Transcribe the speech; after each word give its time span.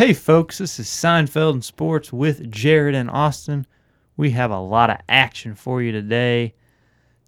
Hey, 0.00 0.14
folks, 0.14 0.56
this 0.56 0.80
is 0.80 0.86
Seinfeld 0.86 1.52
and 1.52 1.62
Sports 1.62 2.10
with 2.10 2.50
Jared 2.50 2.94
and 2.94 3.10
Austin. 3.10 3.66
We 4.16 4.30
have 4.30 4.50
a 4.50 4.58
lot 4.58 4.88
of 4.88 4.96
action 5.10 5.54
for 5.54 5.82
you 5.82 5.92
today. 5.92 6.54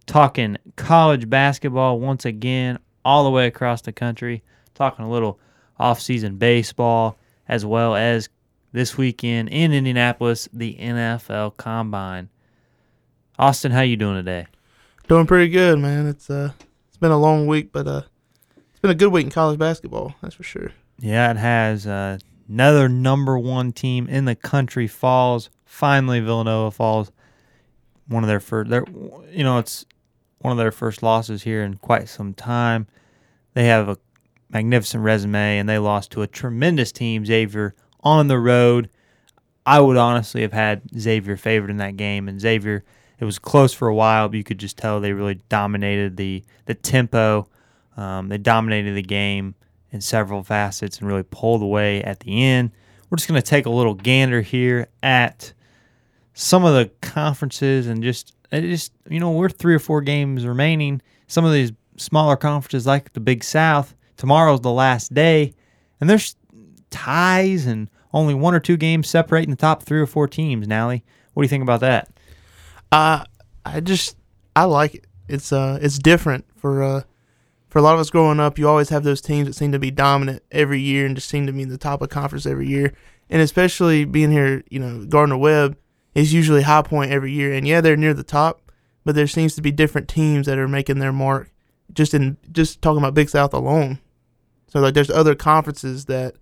Talking 0.07 0.57
college 0.77 1.29
basketball 1.29 2.01
once 2.01 2.25
again, 2.25 2.79
all 3.05 3.25
the 3.25 3.31
way 3.31 3.47
across 3.47 3.83
the 3.83 3.93
country. 3.93 4.43
Talking 4.73 5.05
a 5.05 5.11
little 5.11 5.39
off-season 5.79 6.39
baseball, 6.39 7.19
as 7.47 7.67
well 7.67 7.95
as 7.95 8.31
this 8.73 8.97
weekend 8.97 9.51
in 9.51 9.75
Indianapolis, 9.75 10.49
the 10.51 10.75
NFL 10.77 11.59
Combine. 11.59 12.31
Austin, 13.39 13.73
how 13.73 13.83
you 13.83 13.99
doing 13.99 14.17
today? 14.17 14.47
Doing 15.09 15.27
pretty 15.27 15.51
good, 15.51 15.79
man. 15.79 16.07
It's 16.07 16.31
uh, 16.31 16.53
it's 16.89 16.97
been 16.97 17.11
a 17.11 17.21
long 17.21 17.47
week, 17.47 17.71
but 17.71 17.87
uh, 17.87 18.03
it's 18.71 18.81
been 18.81 18.91
a 18.91 18.95
good 18.95 19.13
week 19.13 19.25
in 19.25 19.31
college 19.31 19.59
basketball. 19.59 20.15
That's 20.23 20.37
for 20.37 20.43
sure. 20.43 20.73
Yeah, 20.99 21.31
it 21.33 21.37
has. 21.37 21.87
Uh, 21.87 22.17
another 22.49 22.89
number 22.89 23.39
one 23.39 23.73
team 23.73 24.07
in 24.09 24.25
the 24.25 24.35
country 24.35 24.87
falls. 24.87 25.51
Finally, 25.65 26.21
Villanova 26.21 26.71
falls. 26.71 27.13
One 28.09 28.25
of 28.25 28.29
their 28.29 28.41
first, 28.41 28.71
their, 28.71 28.85
you 29.31 29.45
know, 29.45 29.59
it's 29.59 29.87
one 30.39 30.53
of 30.53 30.59
their 30.59 30.73
first 30.73 31.03
losses 31.03 31.45
here 31.45 31.63
in 31.63 31.75
quite 31.75 32.09
some 32.09 32.35
time. 32.35 32.87
They 33.55 33.67
have 33.67 33.89
a 33.89 33.97
magnificent 34.51 35.03
resume, 35.03 35.59
and 35.59 35.69
they 35.69 35.79
lost 35.79 36.11
to 36.13 36.23
a 36.23 36.27
tremendous 36.27 36.93
team, 36.93 37.25
Xavier, 37.25 37.75
on 38.01 38.27
the 38.27 38.39
road. 38.39 38.91
I 39.65 39.81
would 39.81 39.97
honestly 39.97 40.43
have 40.43 40.53
had 40.53 40.83
Xavier 40.99 41.37
favored 41.37 41.71
in 41.71 41.77
that 41.79 41.97
game, 41.97 42.29
and 42.29 42.41
Xavier. 42.41 42.85
It 43.19 43.25
was 43.25 43.39
close 43.39 43.73
for 43.73 43.87
a 43.87 43.95
while, 43.95 44.29
but 44.29 44.37
you 44.37 44.43
could 44.43 44.59
just 44.59 44.77
tell 44.77 44.99
they 44.99 45.13
really 45.13 45.41
dominated 45.49 46.17
the 46.17 46.43
the 46.67 46.75
tempo. 46.75 47.47
Um, 47.97 48.29
they 48.29 48.39
dominated 48.39 48.97
the 48.97 49.03
game 49.03 49.55
in 49.93 50.01
several 50.01 50.43
facets 50.43 50.99
and 50.99 51.07
really 51.07 51.23
pulled 51.23 51.63
away 51.63 52.03
at 52.03 52.21
the 52.21 52.43
end. 52.43 52.73
We're 53.09 53.17
just 53.17 53.29
going 53.29 53.41
to 53.41 53.47
take 53.47 53.67
a 53.67 53.71
little 53.71 53.95
gander 53.95 54.41
here 54.41 54.89
at 55.03 55.53
some 56.35 56.65
of 56.65 56.75
the 56.75 56.91
conferences 57.03 57.87
and 57.87 58.03
just 58.03 58.35
it 58.51 58.63
just 58.63 58.93
you 59.09 59.21
know 59.21 59.31
we're 59.31 59.51
three 59.51 59.75
or 59.75 59.79
four 59.79 60.01
games 60.01 60.47
remaining. 60.47 61.03
Some 61.27 61.45
of 61.45 61.53
these 61.53 61.73
smaller 61.97 62.37
conferences 62.37 62.87
like 62.87 63.13
the 63.13 63.21
Big 63.21 63.45
South, 63.45 63.95
tomorrow's 64.17 64.63
the 64.63 64.73
last 64.73 65.13
day, 65.15 65.55
and 66.01 66.09
there's 66.09 66.37
ties 66.91 67.67
and 67.67 67.89
only 68.15 68.35
one 68.35 68.55
or 68.55 68.61
two 68.61 68.77
games 68.77 69.09
separating 69.09 69.51
the 69.51 69.57
top 69.57 69.83
three 69.83 70.01
or 70.01 70.07
four 70.07 70.27
teams. 70.27 70.67
Nally, 70.67 71.05
what 71.33 71.43
do 71.43 71.45
you 71.45 71.49
think 71.49 71.63
about 71.63 71.81
that? 71.81 72.09
Uh, 72.91 73.25
I 73.65 73.81
just 73.81 74.17
I 74.57 74.65
like 74.65 74.95
it. 74.95 75.07
It's 75.29 75.53
uh 75.53 75.79
it's 75.81 75.99
different 75.99 76.45
for 76.57 76.83
uh 76.83 77.03
for 77.73 77.79
a 77.79 77.83
lot 77.83 77.95
of 77.95 78.01
us 78.01 78.11
growing 78.11 78.39
up. 78.39 78.59
You 78.59 78.69
always 78.69 78.91
have 78.91 79.03
those 79.03 79.23
teams 79.23 79.47
that 79.47 79.55
seem 79.55 79.73
to 79.73 79.79
be 79.79 79.91
dominant 79.91 80.43
every 80.51 80.79
year 80.79 81.07
and 81.07 81.17
just 81.17 81.31
seem 81.31 81.47
to 81.47 81.55
be 81.55 81.63
in 81.63 81.71
the 81.71 81.79
top 81.79 82.03
of 82.03 82.11
conference 82.11 82.45
every 82.45 82.69
year. 82.69 82.93
And 83.31 83.41
especially 83.41 84.05
being 84.05 84.31
here, 84.31 84.63
you 84.69 84.79
know, 84.79 85.07
Gardner 85.07 85.39
Webb 85.39 85.79
is 86.15 86.35
usually 86.35 86.61
high 86.61 86.83
point 86.83 87.11
every 87.11 87.33
year. 87.33 87.55
And 87.55 87.67
yeah, 87.67 87.81
they're 87.81 87.97
near 87.97 88.13
the 88.13 88.23
top, 88.23 88.71
but 89.07 89.15
there 89.15 89.27
seems 89.27 89.55
to 89.55 89.63
be 89.63 89.73
different 89.73 90.07
teams 90.07 90.45
that 90.45 90.59
are 90.59 90.69
making 90.69 90.99
their 90.99 91.15
mark 91.15 91.51
just 91.95 92.13
in 92.13 92.37
just 92.53 92.83
talking 92.83 92.99
about 92.99 93.15
Big 93.15 93.31
South 93.31 93.55
alone. 93.55 94.01
So 94.67 94.79
like 94.81 94.93
there's 94.93 95.09
other 95.09 95.35
conferences 95.35 96.05
that 96.05 96.35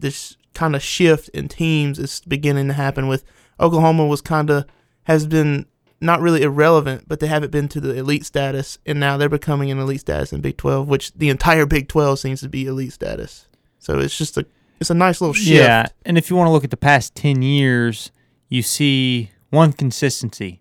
this 0.00 0.36
kind 0.52 0.76
of 0.76 0.82
shift 0.82 1.30
in 1.30 1.48
teams 1.48 1.98
is 1.98 2.20
beginning 2.28 2.68
to 2.68 2.74
happen 2.74 3.08
with 3.08 3.24
Oklahoma 3.58 4.06
was 4.06 4.20
kind 4.20 4.50
of 4.50 4.66
has 5.04 5.26
been 5.26 5.64
not 6.02 6.20
really 6.20 6.42
irrelevant, 6.42 7.04
but 7.06 7.20
they 7.20 7.28
haven't 7.28 7.52
been 7.52 7.68
to 7.68 7.80
the 7.80 7.94
elite 7.94 8.26
status, 8.26 8.78
and 8.84 8.98
now 8.98 9.16
they're 9.16 9.28
becoming 9.28 9.70
an 9.70 9.78
elite 9.78 10.00
status 10.00 10.32
in 10.32 10.40
Big 10.40 10.56
Twelve, 10.56 10.88
which 10.88 11.12
the 11.12 11.28
entire 11.28 11.64
Big 11.64 11.88
Twelve 11.88 12.18
seems 12.18 12.40
to 12.40 12.48
be 12.48 12.66
elite 12.66 12.92
status. 12.92 13.46
So 13.78 13.98
it's 13.98 14.18
just 14.18 14.36
a 14.36 14.44
it's 14.80 14.90
a 14.90 14.94
nice 14.94 15.20
little 15.20 15.34
shift. 15.34 15.48
Yeah, 15.48 15.86
and 16.04 16.18
if 16.18 16.28
you 16.28 16.36
want 16.36 16.48
to 16.48 16.52
look 16.52 16.64
at 16.64 16.70
the 16.70 16.76
past 16.76 17.14
ten 17.14 17.40
years, 17.40 18.10
you 18.48 18.62
see 18.62 19.30
one 19.50 19.72
consistency 19.72 20.60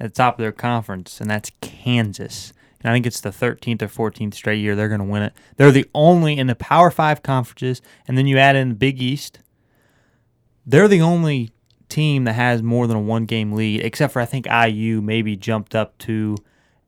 at 0.00 0.12
the 0.12 0.16
top 0.16 0.38
of 0.38 0.42
their 0.42 0.52
conference, 0.52 1.20
and 1.20 1.30
that's 1.30 1.50
Kansas. 1.60 2.52
And 2.82 2.90
I 2.90 2.94
think 2.94 3.06
it's 3.06 3.20
the 3.20 3.30
13th 3.30 3.82
or 3.82 4.10
14th 4.10 4.34
straight 4.34 4.58
year 4.58 4.74
they're 4.74 4.88
going 4.88 4.98
to 4.98 5.06
win 5.06 5.22
it. 5.22 5.34
They're 5.56 5.70
the 5.70 5.88
only 5.94 6.36
in 6.36 6.48
the 6.48 6.56
Power 6.56 6.90
Five 6.90 7.22
conferences, 7.22 7.80
and 8.08 8.18
then 8.18 8.26
you 8.26 8.38
add 8.38 8.56
in 8.56 8.70
the 8.70 8.74
Big 8.74 9.00
East. 9.00 9.38
They're 10.66 10.88
the 10.88 11.00
only 11.00 11.52
team 11.92 12.24
that 12.24 12.32
has 12.32 12.62
more 12.62 12.86
than 12.86 12.96
a 12.96 13.00
one 13.00 13.26
game 13.26 13.52
lead, 13.52 13.82
except 13.82 14.12
for 14.12 14.20
I 14.20 14.24
think 14.24 14.46
IU 14.46 15.00
maybe 15.00 15.36
jumped 15.36 15.74
up 15.74 15.96
to 15.98 16.36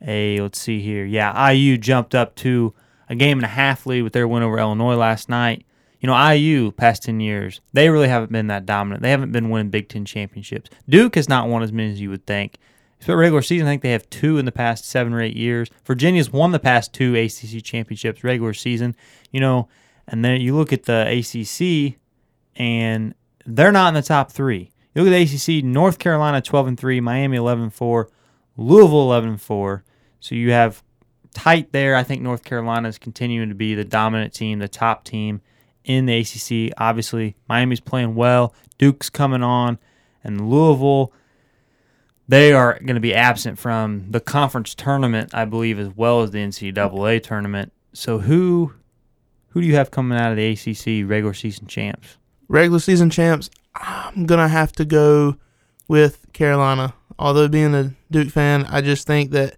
a 0.06 0.40
let's 0.40 0.58
see 0.58 0.80
here. 0.80 1.04
Yeah, 1.04 1.50
IU 1.50 1.76
jumped 1.76 2.14
up 2.14 2.34
to 2.36 2.74
a 3.08 3.14
game 3.14 3.38
and 3.38 3.44
a 3.44 3.48
half 3.48 3.86
lead 3.86 4.02
with 4.02 4.14
their 4.14 4.26
win 4.26 4.42
over 4.42 4.58
Illinois 4.58 4.96
last 4.96 5.28
night. 5.28 5.64
You 6.00 6.06
know, 6.06 6.30
IU 6.30 6.70
past 6.72 7.02
ten 7.02 7.20
years, 7.20 7.60
they 7.72 7.88
really 7.90 8.08
haven't 8.08 8.32
been 8.32 8.48
that 8.48 8.66
dominant. 8.66 9.02
They 9.02 9.10
haven't 9.10 9.32
been 9.32 9.50
winning 9.50 9.70
Big 9.70 9.88
Ten 9.88 10.04
championships. 10.04 10.70
Duke 10.88 11.14
has 11.14 11.28
not 11.28 11.48
won 11.48 11.62
as 11.62 11.72
many 11.72 11.92
as 11.92 12.00
you 12.00 12.10
would 12.10 12.26
think. 12.26 12.58
But 13.06 13.16
regular 13.16 13.42
season, 13.42 13.66
I 13.66 13.72
think 13.72 13.82
they 13.82 13.92
have 13.92 14.08
two 14.08 14.38
in 14.38 14.46
the 14.46 14.52
past 14.52 14.86
seven 14.86 15.12
or 15.12 15.20
eight 15.20 15.36
years. 15.36 15.68
Virginia's 15.84 16.32
won 16.32 16.52
the 16.52 16.58
past 16.58 16.94
two 16.94 17.14
ACC 17.14 17.62
championships 17.62 18.24
regular 18.24 18.54
season. 18.54 18.96
You 19.30 19.40
know, 19.40 19.68
and 20.08 20.24
then 20.24 20.40
you 20.40 20.56
look 20.56 20.72
at 20.72 20.84
the 20.84 21.06
ACC, 21.06 21.98
and 22.56 23.14
they're 23.44 23.72
not 23.72 23.88
in 23.88 23.94
the 23.94 24.02
top 24.02 24.32
three. 24.32 24.70
You 24.94 25.02
look 25.02 25.12
at 25.12 25.28
the 25.28 25.58
ACC, 25.58 25.64
North 25.64 25.98
Carolina 25.98 26.40
12 26.40 26.68
and 26.68 26.78
3, 26.78 27.00
Miami 27.00 27.36
11 27.36 27.64
and 27.64 27.74
4, 27.74 28.08
Louisville 28.56 29.02
11 29.02 29.30
and 29.30 29.42
4. 29.42 29.84
So 30.20 30.34
you 30.34 30.52
have 30.52 30.82
tight 31.34 31.72
there. 31.72 31.96
I 31.96 32.04
think 32.04 32.22
North 32.22 32.44
Carolina 32.44 32.88
is 32.88 32.98
continuing 32.98 33.48
to 33.48 33.54
be 33.54 33.74
the 33.74 33.84
dominant 33.84 34.32
team, 34.32 34.60
the 34.60 34.68
top 34.68 35.04
team 35.04 35.40
in 35.84 36.06
the 36.06 36.18
ACC. 36.18 36.72
Obviously, 36.78 37.36
Miami's 37.48 37.80
playing 37.80 38.14
well, 38.14 38.54
Duke's 38.78 39.10
coming 39.10 39.42
on, 39.42 39.78
and 40.22 40.48
Louisville 40.48 41.12
they 42.28 42.52
are 42.52 42.78
going 42.78 42.94
to 42.94 43.00
be 43.00 43.14
absent 43.14 43.58
from 43.58 44.10
the 44.10 44.20
conference 44.20 44.74
tournament, 44.74 45.34
I 45.34 45.44
believe, 45.44 45.78
as 45.78 45.94
well 45.94 46.22
as 46.22 46.30
the 46.30 46.38
NCAA 46.38 47.22
tournament. 47.22 47.72
So 47.92 48.18
who 48.18 48.72
who 49.48 49.60
do 49.60 49.66
you 49.66 49.76
have 49.76 49.90
coming 49.90 50.18
out 50.18 50.32
of 50.32 50.36
the 50.36 50.52
ACC 50.52 51.08
regular 51.08 51.34
season 51.34 51.66
champs? 51.66 52.16
Regular 52.48 52.80
season 52.80 53.10
champs, 53.10 53.50
I'm 53.74 54.26
gonna 54.26 54.48
have 54.48 54.72
to 54.72 54.84
go 54.84 55.36
with 55.88 56.32
Carolina. 56.32 56.94
Although 57.18 57.48
being 57.48 57.74
a 57.74 57.94
Duke 58.10 58.30
fan, 58.30 58.64
I 58.68 58.80
just 58.80 59.06
think 59.06 59.30
that 59.32 59.56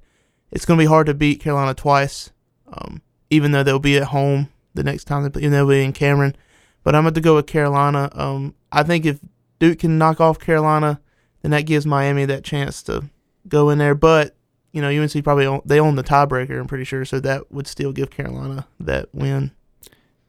it's 0.50 0.65
gonna 0.65 0.78
be 0.78 0.87
hard 0.87 1.06
to 1.06 1.15
beat 1.15 1.41
Carolina 1.41 1.75
twice. 1.75 2.31
Um, 2.69 3.03
even 3.31 3.53
though 3.53 3.62
they'll 3.62 3.78
be 3.78 3.97
at 3.97 4.04
home 4.04 4.49
the 4.75 4.84
next 4.84 5.04
time 5.04 5.22
they 5.22 5.31
play, 5.31 5.43
even 5.43 5.53
though 5.53 5.66
they'll 5.66 5.78
be 5.78 5.84
in 5.84 5.93
Cameron. 5.93 6.37
But 6.82 6.94
I'm 6.94 7.03
going 7.03 7.15
to 7.15 7.21
go 7.21 7.34
with 7.34 7.47
Carolina. 7.47 8.10
Um, 8.12 8.54
I 8.71 8.82
think 8.82 9.04
if 9.04 9.19
Duke 9.59 9.81
can 9.81 9.99
knock 9.99 10.21
off 10.21 10.38
Carolina, 10.38 11.00
then 11.43 11.50
that 11.50 11.62
gives 11.62 11.87
Miami 11.87 12.25
that 12.27 12.44
chance 12.44 12.83
to 12.84 13.04
go 13.48 13.71
in 13.71 13.78
there. 13.78 13.94
But 13.94 14.37
you 14.72 14.83
know, 14.83 14.88
UNC 14.88 15.25
probably 15.25 15.47
own, 15.47 15.62
they 15.65 15.81
own 15.81 15.97
the 15.97 16.04
tiebreaker. 16.04 16.60
I'm 16.60 16.66
pretty 16.66 16.84
sure, 16.84 17.04
so 17.04 17.19
that 17.21 17.50
would 17.50 17.66
still 17.66 17.93
give 17.93 18.10
Carolina 18.10 18.66
that 18.78 19.09
win. 19.15 19.53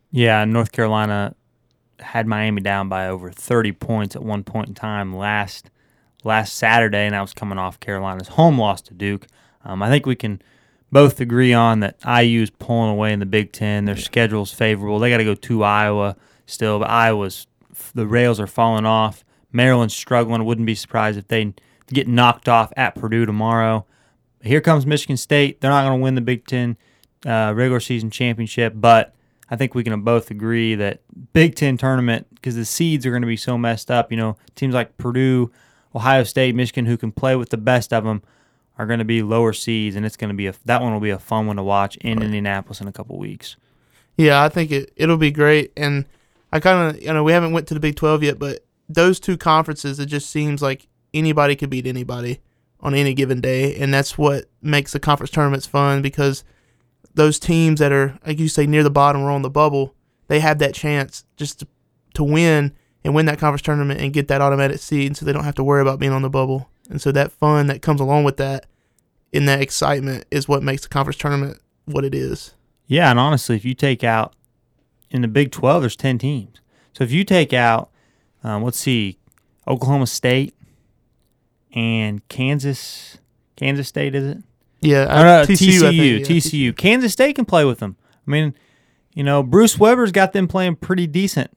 Yeah, 0.09 0.45
North 0.45 0.71
Carolina 0.71 1.35
had 1.99 2.27
Miami 2.27 2.61
down 2.61 2.89
by 2.89 3.07
over 3.07 3.31
30 3.31 3.71
points 3.73 4.15
at 4.15 4.23
one 4.23 4.43
point 4.43 4.69
in 4.69 4.73
time 4.73 5.15
last 5.15 5.69
last 6.23 6.55
Saturday, 6.55 7.05
and 7.05 7.15
I 7.15 7.21
was 7.21 7.33
coming 7.33 7.57
off 7.57 7.79
Carolina's 7.79 8.29
home 8.29 8.59
loss 8.59 8.81
to 8.83 8.93
Duke. 8.93 9.27
Um, 9.63 9.81
I 9.81 9.89
think 9.89 10.05
we 10.05 10.15
can 10.15 10.41
both 10.91 11.19
agree 11.19 11.53
on 11.53 11.79
that 11.81 11.97
IU 12.05 12.41
is 12.41 12.49
pulling 12.49 12.91
away 12.91 13.13
in 13.13 13.19
the 13.19 13.25
Big 13.25 13.51
Ten. 13.51 13.85
Their 13.85 13.95
yeah. 13.95 14.03
schedule's 14.03 14.51
favorable. 14.51 14.99
They 14.99 15.09
got 15.09 15.17
to 15.17 15.23
go 15.23 15.35
to 15.35 15.63
Iowa 15.63 16.15
still, 16.45 16.79
but 16.79 16.89
Iowa's 16.89 17.47
the 17.93 18.07
rails 18.07 18.39
are 18.39 18.47
falling 18.47 18.85
off. 18.85 19.23
Maryland's 19.51 19.95
struggling. 19.95 20.43
Wouldn't 20.45 20.67
be 20.67 20.75
surprised 20.75 21.17
if 21.17 21.27
they 21.27 21.53
get 21.87 22.07
knocked 22.07 22.49
off 22.49 22.71
at 22.75 22.95
Purdue 22.95 23.25
tomorrow. 23.25 23.85
Here 24.41 24.61
comes 24.61 24.85
Michigan 24.85 25.17
State. 25.17 25.61
They're 25.61 25.71
not 25.71 25.85
going 25.85 25.99
to 25.99 26.03
win 26.03 26.15
the 26.15 26.21
Big 26.21 26.45
Ten 26.45 26.77
uh, 27.25 27.53
regular 27.55 27.79
season 27.79 28.09
championship, 28.09 28.73
but 28.75 29.13
I 29.49 29.55
think 29.55 29.73
we 29.73 29.83
can 29.83 30.01
both 30.01 30.29
agree 30.29 30.75
that 30.75 31.01
Big 31.33 31.55
Ten 31.55 31.77
tournament 31.77 32.27
because 32.35 32.55
the 32.55 32.65
seeds 32.65 33.05
are 33.05 33.11
going 33.11 33.21
to 33.21 33.27
be 33.27 33.37
so 33.37 33.57
messed 33.57 33.89
up. 33.89 34.11
You 34.11 34.17
know, 34.17 34.37
teams 34.55 34.73
like 34.73 34.97
Purdue, 34.97 35.51
Ohio 35.95 36.23
State, 36.23 36.55
Michigan, 36.55 36.85
who 36.85 36.97
can 36.97 37.11
play 37.11 37.35
with 37.35 37.49
the 37.49 37.57
best 37.57 37.93
of 37.93 38.03
them, 38.03 38.21
are 38.77 38.85
going 38.85 38.99
to 38.99 39.05
be 39.05 39.23
lower 39.23 39.53
seeds, 39.53 39.95
and 39.95 40.05
it's 40.05 40.17
going 40.17 40.29
to 40.29 40.35
be 40.35 40.47
a 40.47 40.53
that 40.65 40.81
one 40.81 40.93
will 40.93 40.99
be 40.99 41.09
a 41.09 41.19
fun 41.19 41.47
one 41.47 41.55
to 41.55 41.63
watch 41.63 41.95
in 41.97 42.17
right. 42.17 42.25
Indianapolis 42.25 42.81
in 42.81 42.87
a 42.87 42.91
couple 42.91 43.17
weeks. 43.17 43.55
Yeah, 44.17 44.43
I 44.43 44.49
think 44.49 44.71
it 44.71 44.91
it'll 44.95 45.17
be 45.17 45.31
great, 45.31 45.71
and 45.77 46.05
I 46.51 46.59
kind 46.59 46.95
of 46.95 47.01
you 47.01 47.13
know 47.13 47.23
we 47.23 47.31
haven't 47.31 47.53
went 47.53 47.67
to 47.67 47.73
the 47.73 47.79
Big 47.79 47.95
Twelve 47.95 48.23
yet, 48.23 48.37
but 48.39 48.65
those 48.89 49.19
two 49.19 49.37
conferences, 49.37 49.99
it 49.99 50.07
just 50.07 50.29
seems 50.29 50.61
like 50.61 50.87
anybody 51.13 51.55
could 51.55 51.69
beat 51.69 51.87
anybody 51.87 52.39
on 52.79 52.93
any 52.93 53.13
given 53.13 53.41
day, 53.41 53.75
and 53.77 53.93
that's 53.93 54.17
what 54.17 54.45
makes 54.61 54.91
the 54.91 54.99
conference 54.99 55.31
tournaments 55.31 55.65
fun 55.65 56.01
because 56.01 56.43
those 57.17 57.39
teams 57.39 57.79
that 57.79 57.91
are, 57.91 58.17
like 58.25 58.39
you 58.39 58.47
say, 58.47 58.65
near 58.65 58.83
the 58.83 58.89
bottom 58.89 59.21
or 59.21 59.31
on 59.31 59.41
the 59.41 59.49
bubble, 59.49 59.93
they 60.27 60.39
have 60.39 60.59
that 60.59 60.73
chance 60.73 61.25
just 61.35 61.59
to, 61.59 61.67
to 62.13 62.23
win 62.23 62.73
and 63.03 63.13
win 63.13 63.25
that 63.25 63.39
conference 63.39 63.61
tournament 63.61 63.99
and 63.99 64.13
get 64.13 64.27
that 64.29 64.41
automatic 64.41 64.79
seed 64.79 65.17
so 65.17 65.25
they 65.25 65.33
don't 65.33 65.43
have 65.43 65.55
to 65.55 65.63
worry 65.63 65.81
about 65.81 65.99
being 65.99 66.13
on 66.13 66.21
the 66.21 66.29
bubble. 66.29 66.69
And 66.89 67.01
so 67.01 67.11
that 67.11 67.31
fun 67.31 67.67
that 67.67 67.81
comes 67.81 67.99
along 67.99 68.23
with 68.23 68.37
that 68.37 68.67
and 69.33 69.47
that 69.47 69.61
excitement 69.61 70.25
is 70.31 70.47
what 70.47 70.63
makes 70.63 70.83
the 70.83 70.89
conference 70.89 71.17
tournament 71.17 71.59
what 71.85 72.05
it 72.05 72.15
is. 72.15 72.53
Yeah, 72.85 73.09
and 73.09 73.19
honestly, 73.19 73.55
if 73.55 73.65
you 73.65 73.73
take 73.73 74.03
out 74.03 74.33
in 75.09 75.21
the 75.21 75.27
Big 75.27 75.51
12, 75.51 75.81
there's 75.81 75.95
10 75.95 76.17
teams. 76.17 76.61
So 76.93 77.03
if 77.03 77.11
you 77.11 77.23
take 77.23 77.53
out, 77.53 77.89
um, 78.43 78.63
let's 78.63 78.79
see, 78.79 79.17
Oklahoma 79.67 80.07
State 80.07 80.55
and 81.73 82.25
Kansas, 82.29 83.17
Kansas 83.55 83.87
State 83.87 84.15
is 84.15 84.23
it? 84.23 84.37
Yeah, 84.81 85.07
Oh, 85.09 85.23
no, 85.23 85.43
TCU, 85.45 85.77
I 85.83 85.97
think, 85.97 86.29
yeah, 86.29 86.35
TCU. 86.35 86.75
Kansas 86.75 87.13
State 87.13 87.35
can 87.35 87.45
play 87.45 87.65
with 87.65 87.79
them. 87.79 87.95
I 88.27 88.31
mean, 88.31 88.53
you 89.13 89.23
know, 89.23 89.41
Bruce 89.41 89.79
Weber's 89.79 90.11
got 90.11 90.33
them 90.33 90.47
playing 90.47 90.75
pretty 90.75 91.07
decent. 91.07 91.49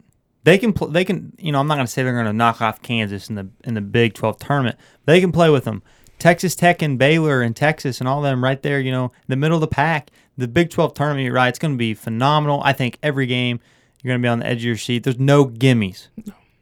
They 0.45 0.57
can, 0.57 0.73
pl- 0.73 0.89
they 0.89 1.05
can. 1.05 1.35
You 1.39 1.53
know, 1.53 1.61
I'm 1.61 1.67
not 1.67 1.75
going 1.75 1.87
to 1.87 1.93
say 1.93 2.03
they're 2.03 2.15
going 2.15 2.25
to 2.25 2.33
knock 2.33 2.63
off 2.63 2.81
Kansas 2.81 3.29
in 3.29 3.35
the 3.35 3.49
in 3.65 3.75
the 3.75 3.83
Big 3.83 4.15
12 4.15 4.39
tournament. 4.39 4.79
They 5.05 5.21
can 5.21 5.33
play 5.33 5.51
with 5.51 5.65
them. 5.65 5.83
Texas 6.19 6.55
Tech 6.55 6.81
and 6.81 6.99
Baylor 6.99 7.43
and 7.43 7.55
Texas 7.55 8.01
and 8.01 8.09
all 8.09 8.23
them 8.23 8.43
right 8.43 8.63
there. 8.63 8.81
You 8.81 8.91
know, 8.91 9.05
in 9.05 9.11
the 9.29 9.37
middle 9.37 9.57
of 9.57 9.61
the 9.61 9.67
pack. 9.69 10.11
The 10.39 10.49
Big 10.49 10.71
12 10.71 10.95
tournament, 10.95 11.31
right? 11.35 11.49
It's 11.49 11.59
going 11.59 11.75
to 11.75 11.79
be 11.79 11.93
phenomenal. 11.93 12.63
I 12.65 12.73
think 12.73 12.99
every 13.03 13.27
game 13.27 13.61
you're 14.03 14.13
going 14.13 14.23
to 14.23 14.25
be 14.25 14.31
on 14.31 14.39
the 14.39 14.47
edge 14.47 14.59
of 14.59 14.65
your 14.65 14.77
seat. 14.79 15.03
There's 15.03 15.19
no 15.19 15.45
gimmies, 15.45 16.09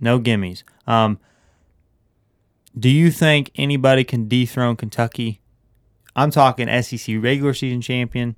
no 0.00 0.18
gimmies. 0.18 0.64
Um, 0.88 1.20
do 2.76 2.88
you 2.88 3.12
think 3.12 3.52
anybody 3.54 4.02
can 4.02 4.26
dethrone 4.26 4.74
Kentucky 4.74 5.40
I'm 6.18 6.32
talking 6.32 6.66
SEC 6.82 7.14
regular 7.20 7.54
season 7.54 7.80
champion 7.80 8.34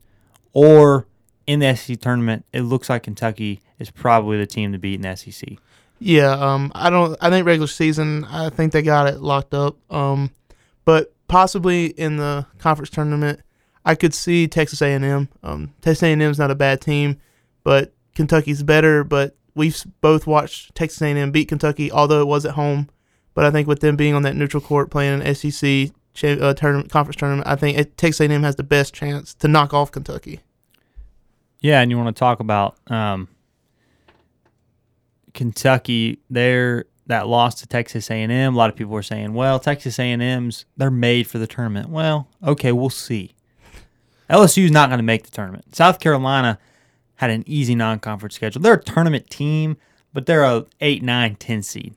or 0.53 1.06
in 1.47 1.61
the 1.61 1.75
SEC 1.75 1.99
tournament. 1.99 2.44
It 2.53 2.61
looks 2.61 2.91
like 2.91 3.05
Kentucky 3.05 3.62
is 3.79 3.91
probably 3.91 4.37
the 4.37 4.47
team 4.47 4.73
to 4.73 4.79
beat 4.79 4.97
in 4.97 5.00
the 5.00 5.17
SEC. 5.17 5.56
Yeah, 5.99 6.32
um, 6.32 6.73
I 6.75 6.91
don't. 6.91 7.17
I 7.23 7.31
think 7.31 7.47
regular 7.47 7.67
season. 7.67 8.27
I 8.27 8.50
think 8.50 8.73
they 8.73 8.82
got 8.82 9.06
it 9.06 9.21
locked 9.21 9.55
up. 9.55 9.77
Um, 9.91 10.31
but 10.85 11.15
possibly 11.27 11.87
in 11.87 12.19
the 12.19 12.47
conference 12.59 12.91
tournament, 12.91 13.41
I 13.85 13.94
could 13.94 14.12
see 14.12 14.47
Texas 14.47 14.83
A&M. 14.83 15.29
Um, 15.43 15.75
Texas 15.81 16.03
A&M 16.03 16.21
is 16.21 16.38
not 16.38 16.50
a 16.50 16.55
bad 16.55 16.83
team, 16.83 17.19
but 17.65 17.94
Kentucky's 18.15 18.62
better. 18.62 19.05
But 19.05 19.37
we've 19.55 19.83
both 20.03 20.26
watched 20.26 20.75
Texas 20.75 21.00
A&M 21.00 21.31
beat 21.31 21.49
Kentucky, 21.49 21.91
although 21.91 22.21
it 22.21 22.29
was 22.29 22.44
at 22.44 22.55
home. 22.55 22.91
But 23.33 23.47
I 23.47 23.50
think 23.50 23.69
with 23.69 23.81
them 23.81 23.97
being 23.97 24.15
on 24.15 24.23
that 24.23 24.37
neutral 24.37 24.62
court 24.62 24.91
playing 24.91 25.23
an 25.23 25.35
SEC 25.35 25.93
uh, 26.23 26.55
tournament, 26.55 26.91
conference 26.91 27.17
tournament, 27.17 27.47
I 27.47 27.57
think 27.57 27.79
it, 27.79 27.97
Texas 27.97 28.21
A&M 28.21 28.43
has 28.43 28.57
the 28.57 28.62
best 28.62 28.95
chance 28.95 29.35
to 29.35 29.49
knock 29.49 29.73
off 29.73 29.93
Kentucky. 29.93 30.41
Yeah, 31.61 31.81
and 31.81 31.91
you 31.91 31.99
want 31.99 32.15
to 32.15 32.19
talk 32.19 32.41
about 32.41 32.77
um, 32.89 33.29
Kentucky? 35.35 36.19
There, 36.31 36.87
that 37.07 37.27
loss 37.27 37.57
to 37.57 37.67
Texas 37.67 38.11
A&M. 38.11 38.55
A 38.55 38.57
lot 38.57 38.71
of 38.71 38.77
people 38.77 38.93
were 38.93 39.03
saying, 39.03 39.35
"Well, 39.35 39.61
Texas 39.61 39.99
A&M's 39.99 40.65
they're 40.77 40.91
made 40.91 41.27
for 41.27 41.39
the 41.39 41.47
tournament." 41.47 41.91
Well, 41.91 42.29
okay, 42.43 42.73
we'll 42.73 42.91
see. 42.91 43.35
LSU's 44.31 44.71
not 44.71 44.89
going 44.89 44.99
to 44.99 45.05
make 45.05 45.25
the 45.25 45.31
tournament. 45.31 45.75
South 45.75 46.01
Carolina 46.01 46.59
had 47.17 47.31
an 47.31 47.45
easy 47.47 47.75
non-conference 47.75 48.35
schedule. 48.35 48.62
They're 48.62 48.75
a 48.75 48.83
tournament 48.83 49.29
team, 49.29 49.77
but 50.15 50.27
they're 50.27 50.45
a 50.45 50.65
8, 50.81 51.03
9, 51.03 51.35
10 51.35 51.62
seed. 51.62 51.95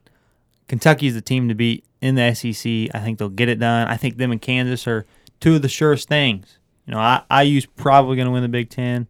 is 0.69 1.13
the 1.13 1.21
team 1.21 1.47
to 1.47 1.55
beat 1.55 1.85
in 2.03 2.15
the 2.15 2.33
SEC. 2.33 2.93
I 2.93 2.99
think 2.99 3.17
they'll 3.17 3.29
get 3.29 3.47
it 3.47 3.59
done. 3.59 3.87
I 3.87 3.95
think 3.95 4.17
them 4.17 4.31
and 4.31 4.41
Kansas 4.41 4.87
are 4.87 5.05
two 5.39 5.55
of 5.55 5.61
the 5.61 5.69
surest 5.69 6.09
things. 6.09 6.59
You 6.85 6.93
know, 6.93 6.99
I, 6.99 7.43
IU's 7.43 7.65
probably 7.65 8.17
going 8.17 8.25
to 8.25 8.31
win 8.31 8.43
the 8.43 8.49
Big 8.49 8.69
Ten. 8.69 9.07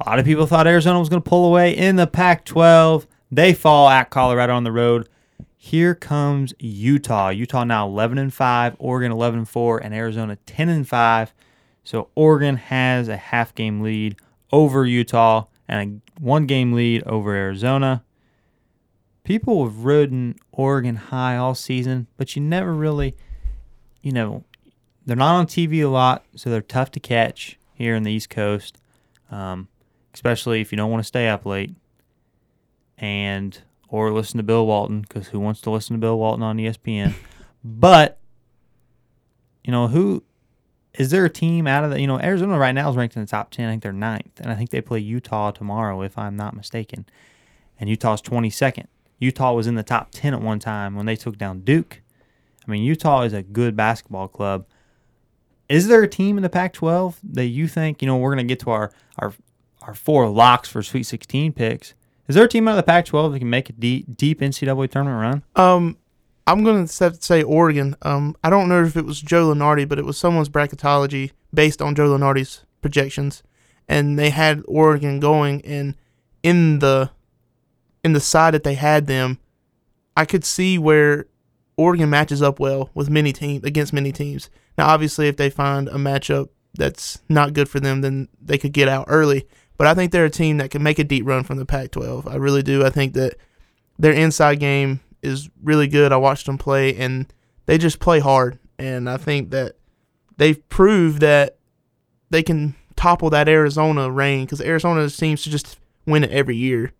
A 0.00 0.08
lot 0.08 0.18
of 0.18 0.24
people 0.24 0.46
thought 0.46 0.66
Arizona 0.66 0.98
was 0.98 1.10
going 1.10 1.22
to 1.22 1.28
pull 1.28 1.46
away 1.46 1.76
in 1.76 1.96
the 1.96 2.06
Pac 2.06 2.46
12. 2.46 3.06
They 3.30 3.52
fall 3.52 3.90
at 3.90 4.08
Colorado 4.08 4.54
on 4.54 4.64
the 4.64 4.72
road. 4.72 5.06
Here 5.54 5.94
comes 5.94 6.54
Utah. 6.58 7.28
Utah 7.28 7.64
now 7.64 7.86
11 7.86 8.16
and 8.16 8.32
5, 8.32 8.76
Oregon 8.78 9.12
11 9.12 9.40
and 9.40 9.48
4, 9.48 9.78
and 9.78 9.92
Arizona 9.92 10.36
10 10.46 10.68
and 10.70 10.88
5. 10.88 11.34
So 11.84 12.08
Oregon 12.14 12.56
has 12.56 13.08
a 13.08 13.16
half 13.18 13.54
game 13.54 13.82
lead 13.82 14.16
over 14.50 14.86
Utah 14.86 15.44
and 15.66 16.02
a 16.16 16.22
one 16.22 16.46
game 16.46 16.72
lead 16.72 17.02
over 17.02 17.34
Arizona. 17.34 18.02
People 19.28 19.62
have 19.62 19.84
ridden 19.84 20.36
Oregon 20.52 20.96
high 20.96 21.36
all 21.36 21.54
season, 21.54 22.06
but 22.16 22.34
you 22.34 22.40
never 22.40 22.72
really, 22.72 23.14
you 24.00 24.10
know, 24.10 24.42
they're 25.04 25.16
not 25.16 25.34
on 25.34 25.46
TV 25.46 25.84
a 25.84 25.88
lot, 25.88 26.24
so 26.34 26.48
they're 26.48 26.62
tough 26.62 26.90
to 26.92 26.98
catch 26.98 27.58
here 27.74 27.94
in 27.94 28.04
the 28.04 28.10
East 28.10 28.30
Coast, 28.30 28.80
um, 29.30 29.68
especially 30.14 30.62
if 30.62 30.72
you 30.72 30.76
don't 30.76 30.90
want 30.90 31.02
to 31.02 31.06
stay 31.06 31.28
up 31.28 31.44
late 31.44 31.74
and 32.96 33.60
or 33.90 34.10
listen 34.14 34.38
to 34.38 34.42
Bill 34.42 34.66
Walton 34.66 35.02
because 35.02 35.28
who 35.28 35.40
wants 35.40 35.60
to 35.60 35.70
listen 35.70 35.94
to 35.94 36.00
Bill 36.00 36.18
Walton 36.18 36.42
on 36.42 36.56
ESPN? 36.56 37.12
but 37.62 38.18
you 39.62 39.70
know 39.70 39.88
who 39.88 40.22
is 40.94 41.10
there 41.10 41.26
a 41.26 41.30
team 41.30 41.66
out 41.66 41.84
of 41.84 41.90
the 41.90 42.00
you 42.00 42.06
know 42.06 42.18
Arizona 42.18 42.56
right 42.56 42.72
now 42.72 42.88
is 42.88 42.96
ranked 42.96 43.14
in 43.14 43.20
the 43.20 43.28
top 43.28 43.50
ten. 43.50 43.68
I 43.68 43.72
think 43.72 43.82
they're 43.82 43.92
ninth, 43.92 44.40
and 44.40 44.50
I 44.50 44.54
think 44.54 44.70
they 44.70 44.80
play 44.80 45.00
Utah 45.00 45.50
tomorrow 45.50 46.00
if 46.00 46.16
I'm 46.16 46.34
not 46.34 46.56
mistaken. 46.56 47.04
And 47.78 47.90
Utah's 47.90 48.22
twenty 48.22 48.48
second. 48.48 48.88
Utah 49.18 49.52
was 49.52 49.66
in 49.66 49.74
the 49.74 49.82
top 49.82 50.08
ten 50.12 50.34
at 50.34 50.40
one 50.40 50.58
time 50.58 50.94
when 50.94 51.06
they 51.06 51.16
took 51.16 51.38
down 51.38 51.60
Duke. 51.60 52.02
I 52.66 52.70
mean, 52.70 52.82
Utah 52.82 53.22
is 53.22 53.32
a 53.32 53.42
good 53.42 53.76
basketball 53.76 54.28
club. 54.28 54.66
Is 55.68 55.88
there 55.88 56.02
a 56.02 56.08
team 56.08 56.36
in 56.36 56.42
the 56.42 56.48
Pac-12 56.48 57.16
that 57.32 57.46
you 57.46 57.68
think 57.68 58.00
you 58.00 58.06
know 58.06 58.16
we're 58.16 58.34
going 58.34 58.46
to 58.46 58.50
get 58.50 58.60
to 58.60 58.70
our 58.70 58.92
our 59.18 59.34
our 59.82 59.94
four 59.94 60.28
locks 60.28 60.68
for 60.68 60.82
Sweet 60.82 61.04
16 61.04 61.52
picks? 61.52 61.94
Is 62.26 62.34
there 62.34 62.44
a 62.44 62.48
team 62.48 62.68
out 62.68 62.72
of 62.72 62.76
the 62.76 62.82
Pac-12 62.82 63.32
that 63.32 63.38
can 63.38 63.50
make 63.50 63.70
a 63.70 63.72
deep 63.72 64.16
deep 64.16 64.40
NCAA 64.40 64.90
tournament 64.90 65.20
run? 65.56 65.64
Um, 65.64 65.96
I'm 66.46 66.64
gonna 66.64 66.86
say 66.86 67.42
Oregon. 67.42 67.96
Um, 68.02 68.36
I 68.42 68.50
don't 68.50 68.68
know 68.68 68.82
if 68.82 68.96
it 68.96 69.04
was 69.04 69.20
Joe 69.20 69.52
Lunardi, 69.52 69.88
but 69.88 69.98
it 69.98 70.04
was 70.04 70.16
someone's 70.16 70.48
bracketology 70.48 71.32
based 71.52 71.82
on 71.82 71.94
Joe 71.94 72.08
Lunardi's 72.08 72.64
projections, 72.80 73.42
and 73.86 74.18
they 74.18 74.30
had 74.30 74.62
Oregon 74.66 75.20
going. 75.20 75.62
And 75.64 75.94
in 76.42 76.78
the 76.78 77.10
in 78.08 78.14
the 78.14 78.20
side 78.20 78.54
that 78.54 78.64
they 78.64 78.74
had 78.74 79.06
them, 79.06 79.38
I 80.16 80.24
could 80.24 80.42
see 80.42 80.78
where 80.78 81.26
Oregon 81.76 82.08
matches 82.08 82.40
up 82.40 82.58
well 82.58 82.88
with 82.94 83.10
many 83.10 83.34
teams 83.34 83.64
against 83.64 83.92
many 83.92 84.12
teams. 84.12 84.48
Now, 84.78 84.88
obviously, 84.88 85.28
if 85.28 85.36
they 85.36 85.50
find 85.50 85.88
a 85.88 85.96
matchup 85.96 86.48
that's 86.72 87.20
not 87.28 87.52
good 87.52 87.68
for 87.68 87.80
them, 87.80 88.00
then 88.00 88.28
they 88.40 88.56
could 88.56 88.72
get 88.72 88.88
out 88.88 89.04
early. 89.08 89.46
But 89.76 89.88
I 89.88 89.94
think 89.94 90.10
they're 90.10 90.24
a 90.24 90.30
team 90.30 90.56
that 90.56 90.70
can 90.70 90.82
make 90.82 90.98
a 90.98 91.04
deep 91.04 91.26
run 91.26 91.44
from 91.44 91.58
the 91.58 91.66
Pac-12. 91.66 92.26
I 92.26 92.36
really 92.36 92.62
do. 92.62 92.82
I 92.82 92.88
think 92.88 93.12
that 93.12 93.36
their 93.98 94.12
inside 94.12 94.58
game 94.58 95.00
is 95.22 95.50
really 95.62 95.86
good. 95.86 96.10
I 96.10 96.16
watched 96.16 96.46
them 96.46 96.56
play, 96.56 96.96
and 96.96 97.30
they 97.66 97.76
just 97.76 98.00
play 98.00 98.20
hard. 98.20 98.58
And 98.78 99.08
I 99.08 99.18
think 99.18 99.50
that 99.50 99.76
they've 100.38 100.66
proved 100.70 101.20
that 101.20 101.58
they 102.30 102.42
can 102.42 102.74
topple 102.96 103.28
that 103.30 103.48
Arizona 103.48 104.10
reign 104.10 104.46
because 104.46 104.62
Arizona 104.62 105.10
seems 105.10 105.42
to 105.42 105.50
just 105.50 105.78
win 106.06 106.24
it 106.24 106.30
every 106.30 106.56
year. 106.56 106.92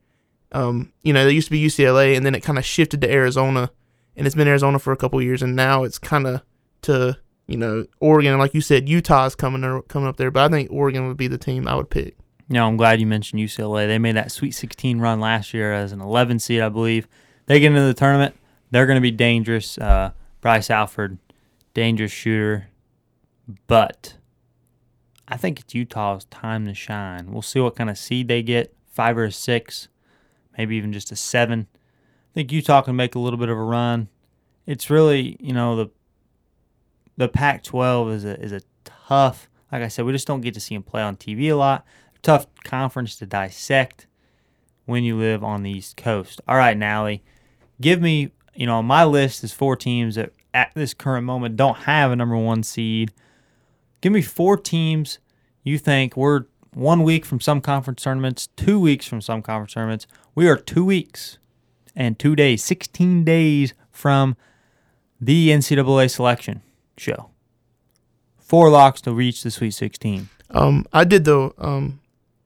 Um, 0.53 0.93
you 1.03 1.13
know, 1.13 1.25
they 1.25 1.33
used 1.33 1.49
to 1.49 1.53
be 1.53 1.65
UCLA, 1.65 2.17
and 2.17 2.25
then 2.25 2.35
it 2.35 2.43
kind 2.43 2.59
of 2.59 2.65
shifted 2.65 3.01
to 3.03 3.11
Arizona, 3.11 3.71
and 4.17 4.27
it's 4.27 4.37
been 4.37 4.49
Arizona 4.49 4.79
for 4.79 4.93
a 4.93 4.97
couple 4.97 5.21
years, 5.23 5.43
and 5.43 5.55
now 5.55 5.85
it's 5.85 5.99
kind 5.99 6.27
of 6.27 6.43
to 6.83 7.19
you 7.47 7.57
know 7.57 7.87
Oregon. 8.01 8.33
And 8.33 8.41
like 8.41 8.55
you 8.55 8.61
said, 8.61 8.89
Utah's 8.89 9.35
coming 9.35 9.61
there, 9.61 9.83
coming 9.83 10.09
up 10.09 10.17
there, 10.17 10.31
but 10.31 10.45
I 10.45 10.49
think 10.49 10.71
Oregon 10.71 11.07
would 11.09 11.17
be 11.17 11.29
the 11.29 11.39
team 11.39 11.69
I 11.69 11.75
would 11.75 11.91
pick. 11.91 12.17
Know, 12.51 12.67
I'm 12.67 12.79
glad 12.79 12.99
you 12.99 13.07
mentioned 13.07 13.43
UCLA. 13.43 13.87
They 13.87 13.99
made 13.99 14.17
that 14.17 14.33
Sweet 14.33 14.53
16 14.53 15.01
run 15.01 15.21
last 15.21 15.53
year 15.53 15.75
as 15.75 15.93
an 15.93 16.01
11 16.01 16.39
seed, 16.39 16.63
I 16.63 16.71
believe. 16.71 17.07
They 17.45 17.61
get 17.61 17.67
into 17.67 17.83
the 17.83 17.93
tournament, 17.93 18.35
they're 18.71 18.87
going 18.87 18.97
to 18.97 19.03
be 19.03 19.11
dangerous. 19.11 19.77
Uh, 19.77 20.13
Bryce 20.41 20.71
Alford, 20.71 21.19
dangerous 21.75 22.13
shooter, 22.13 22.69
but 23.67 24.15
I 25.27 25.37
think 25.37 25.61
it's 25.61 25.75
Utah's 25.75 26.25
time 26.27 26.67
to 26.67 26.75
shine. 26.75 27.33
We'll 27.33 27.43
see 27.43 27.61
what 27.61 27.77
kind 27.77 27.91
of 27.91 27.99
seed 27.99 28.29
they 28.29 28.43
get, 28.43 28.75
five 28.87 29.19
or 29.19 29.31
six, 29.31 29.89
maybe 30.59 30.77
even 30.77 30.93
just 30.93 31.13
a 31.13 31.17
seven. 31.17 31.69
I 31.73 32.35
think 32.35 32.53
Utah 32.53 32.83
can 32.83 32.97
make 32.97 33.15
a 33.15 33.19
little 33.19 33.39
bit 33.39 33.49
of 33.49 33.57
a 33.57 33.63
run. 33.63 34.09
It's 34.67 34.91
really, 34.91 35.37
you 35.41 35.55
know, 35.55 35.77
the 35.77 35.91
the 37.17 37.29
Pac-12 37.29 38.13
is 38.13 38.25
a 38.25 38.39
is 38.41 38.53
a 38.53 38.61
tough. 38.85 39.49
Like 39.73 39.83
I 39.83 39.89
said, 39.89 40.05
we 40.05 40.13
just 40.13 40.27
don't 40.27 40.41
get 40.41 40.55
to 40.55 40.61
see 40.61 40.75
them 40.75 40.83
play 40.83 41.03
on 41.03 41.17
TV 41.17 41.51
a 41.51 41.55
lot. 41.55 41.87
Tough 42.23 42.47
conference 42.65 43.17
to 43.17 43.27
dissect 43.27 44.07
when 44.85 45.05
you 45.05 45.17
live 45.17 45.43
on 45.45 45.63
the 45.63 45.71
East 45.71 45.97
Coast. 45.97 46.41
All 46.47 46.57
right, 46.57 46.77
Nally, 46.77 47.23
give 47.81 48.03
me. 48.03 48.33
You 48.55 48.67
know, 48.67 48.83
my 48.83 49.05
list 49.05 49.45
is 49.45 49.53
four 49.53 49.77
teams 49.77 50.17
that 50.17 50.33
at 50.53 50.73
this 50.75 50.93
current 50.93 51.25
moment 51.25 51.57
don't 51.57 51.77
have 51.79 52.11
a 52.11 52.17
number 52.17 52.37
one 52.37 52.65
seed. 52.65 53.13
Give 54.01 54.13
me 54.13 54.21
four 54.21 54.57
teams 54.57 55.21
you 55.63 55.79
think 55.79 56.17
we're 56.17 56.47
one 56.75 57.03
week 57.03 57.25
from 57.25 57.41
some 57.41 57.61
conference 57.61 58.03
tournaments, 58.03 58.49
two 58.57 58.81
weeks 58.81 59.07
from 59.07 59.21
some 59.21 59.43
conference 59.43 59.75
tournaments. 59.75 60.07
We 60.39 60.47
are 60.47 60.57
two 60.57 60.85
weeks 60.85 61.39
and 61.97 62.17
two 62.17 62.37
days, 62.37 62.63
16 62.63 63.25
days 63.25 63.75
from 63.91 64.37
the 65.21 65.49
NCAA 65.49 66.09
selection 66.09 66.63
show. 66.97 67.31
Four 68.37 68.71
locks 68.71 69.01
to 69.01 69.13
reach 69.13 69.43
the 69.43 69.51
Sweet 69.51 69.73
16. 69.73 70.29
Um, 70.51 70.87
I 70.93 71.03
did 71.03 71.25
the 71.25 71.53
um, 71.59 71.99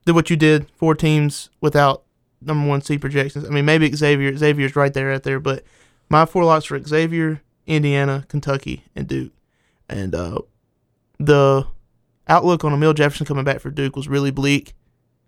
did 0.05 0.15
what 0.15 0.31
you 0.31 0.35
did. 0.35 0.71
Four 0.71 0.95
teams 0.95 1.51
without 1.61 2.01
number 2.41 2.67
one 2.67 2.81
seed 2.81 2.99
projections. 2.99 3.45
I 3.45 3.49
mean, 3.49 3.65
maybe 3.65 3.95
Xavier. 3.95 4.35
Xavier's 4.35 4.75
right 4.75 4.91
there, 4.91 5.09
right 5.09 5.21
there. 5.21 5.39
But 5.39 5.63
my 6.09 6.25
four 6.25 6.45
locks 6.45 6.65
for 6.65 6.81
Xavier, 6.81 7.43
Indiana, 7.67 8.25
Kentucky, 8.27 8.85
and 8.95 9.07
Duke. 9.07 9.33
And 9.87 10.15
uh, 10.15 10.39
the 11.19 11.67
outlook 12.27 12.63
on 12.63 12.73
Amile 12.73 12.95
Jefferson 12.95 13.27
coming 13.27 13.43
back 13.43 13.59
for 13.59 13.69
Duke 13.69 13.95
was 13.95 14.07
really 14.07 14.31
bleak 14.31 14.73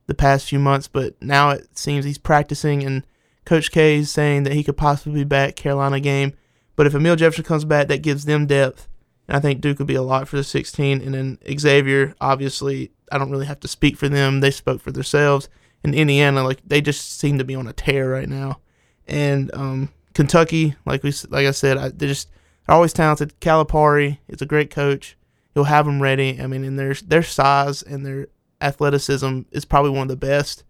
the 0.08 0.16
past 0.16 0.50
few 0.50 0.60
months. 0.60 0.88
But 0.88 1.22
now 1.22 1.52
it 1.52 1.78
seems 1.78 2.06
he's 2.06 2.18
practicing 2.18 2.84
and 2.84 3.06
Coach 3.46 3.72
K 3.72 3.98
is 3.98 4.12
saying 4.12 4.44
that 4.44 4.54
he 4.54 4.64
could 4.64 4.78
possibly 4.78 5.20
be 5.20 5.24
back 5.24 5.56
Carolina 5.56 6.00
game, 6.00 6.34
but 6.76 6.88
if 6.88 6.94
Amile 6.94 7.16
Jefferson 7.16 7.46
comes 7.46 7.64
back, 7.64 7.88
that 7.88 8.02
gives 8.02 8.26
them 8.26 8.48
depth. 8.48 8.88
And 9.28 9.38
I 9.38 9.40
think 9.40 9.62
Duke 9.62 9.80
would 9.80 9.88
be 9.88 9.96
a 9.96 10.02
lot 10.02 10.28
for 10.28 10.36
the 10.36 10.44
16. 10.44 11.02
And 11.02 11.14
then 11.14 11.38
Xavier, 11.58 12.16
obviously, 12.20 12.92
I 13.12 13.18
don't 13.18 13.32
really 13.32 13.46
have 13.46 13.60
to 13.62 13.68
speak 13.68 13.98
for 13.98 14.10
them. 14.10 14.40
They 14.40 14.52
spoke 14.52 14.82
for 14.82 14.92
themselves. 14.92 15.48
And 15.84 15.96
Indiana, 15.96 16.44
like 16.44 16.62
they 16.66 16.82
just 16.82 17.20
seem 17.20 17.38
to 17.38 17.44
be 17.44 17.56
on 17.56 17.68
a 17.68 17.74
tear 17.74 18.10
right 18.10 18.28
now. 18.28 18.60
And 19.08 19.54
um, 19.54 19.90
Kentucky, 20.14 20.76
like 20.86 21.04
we 21.04 21.14
like 21.30 21.46
I 21.46 21.52
said, 21.52 21.78
I, 21.78 21.90
they're 21.90 22.10
just 22.10 22.30
they're 22.66 22.76
always 22.76 22.94
talented. 22.94 23.40
Calipari 23.40 24.18
is 24.28 24.42
a 24.42 24.48
great 24.48 24.72
coach. 24.72 25.16
He'll 25.54 25.66
have 25.66 25.86
them 25.86 26.02
ready. 26.02 26.42
I 26.42 26.48
mean, 26.48 26.64
and 26.64 26.80
their 26.80 26.96
their 26.96 27.22
size 27.22 27.84
and 27.84 28.04
their 28.04 28.28
athleticism 28.62 29.42
is 29.52 29.66
probably 29.66 29.92
one 29.92 30.04
of 30.04 30.08
the 30.08 30.16
best. 30.16 30.64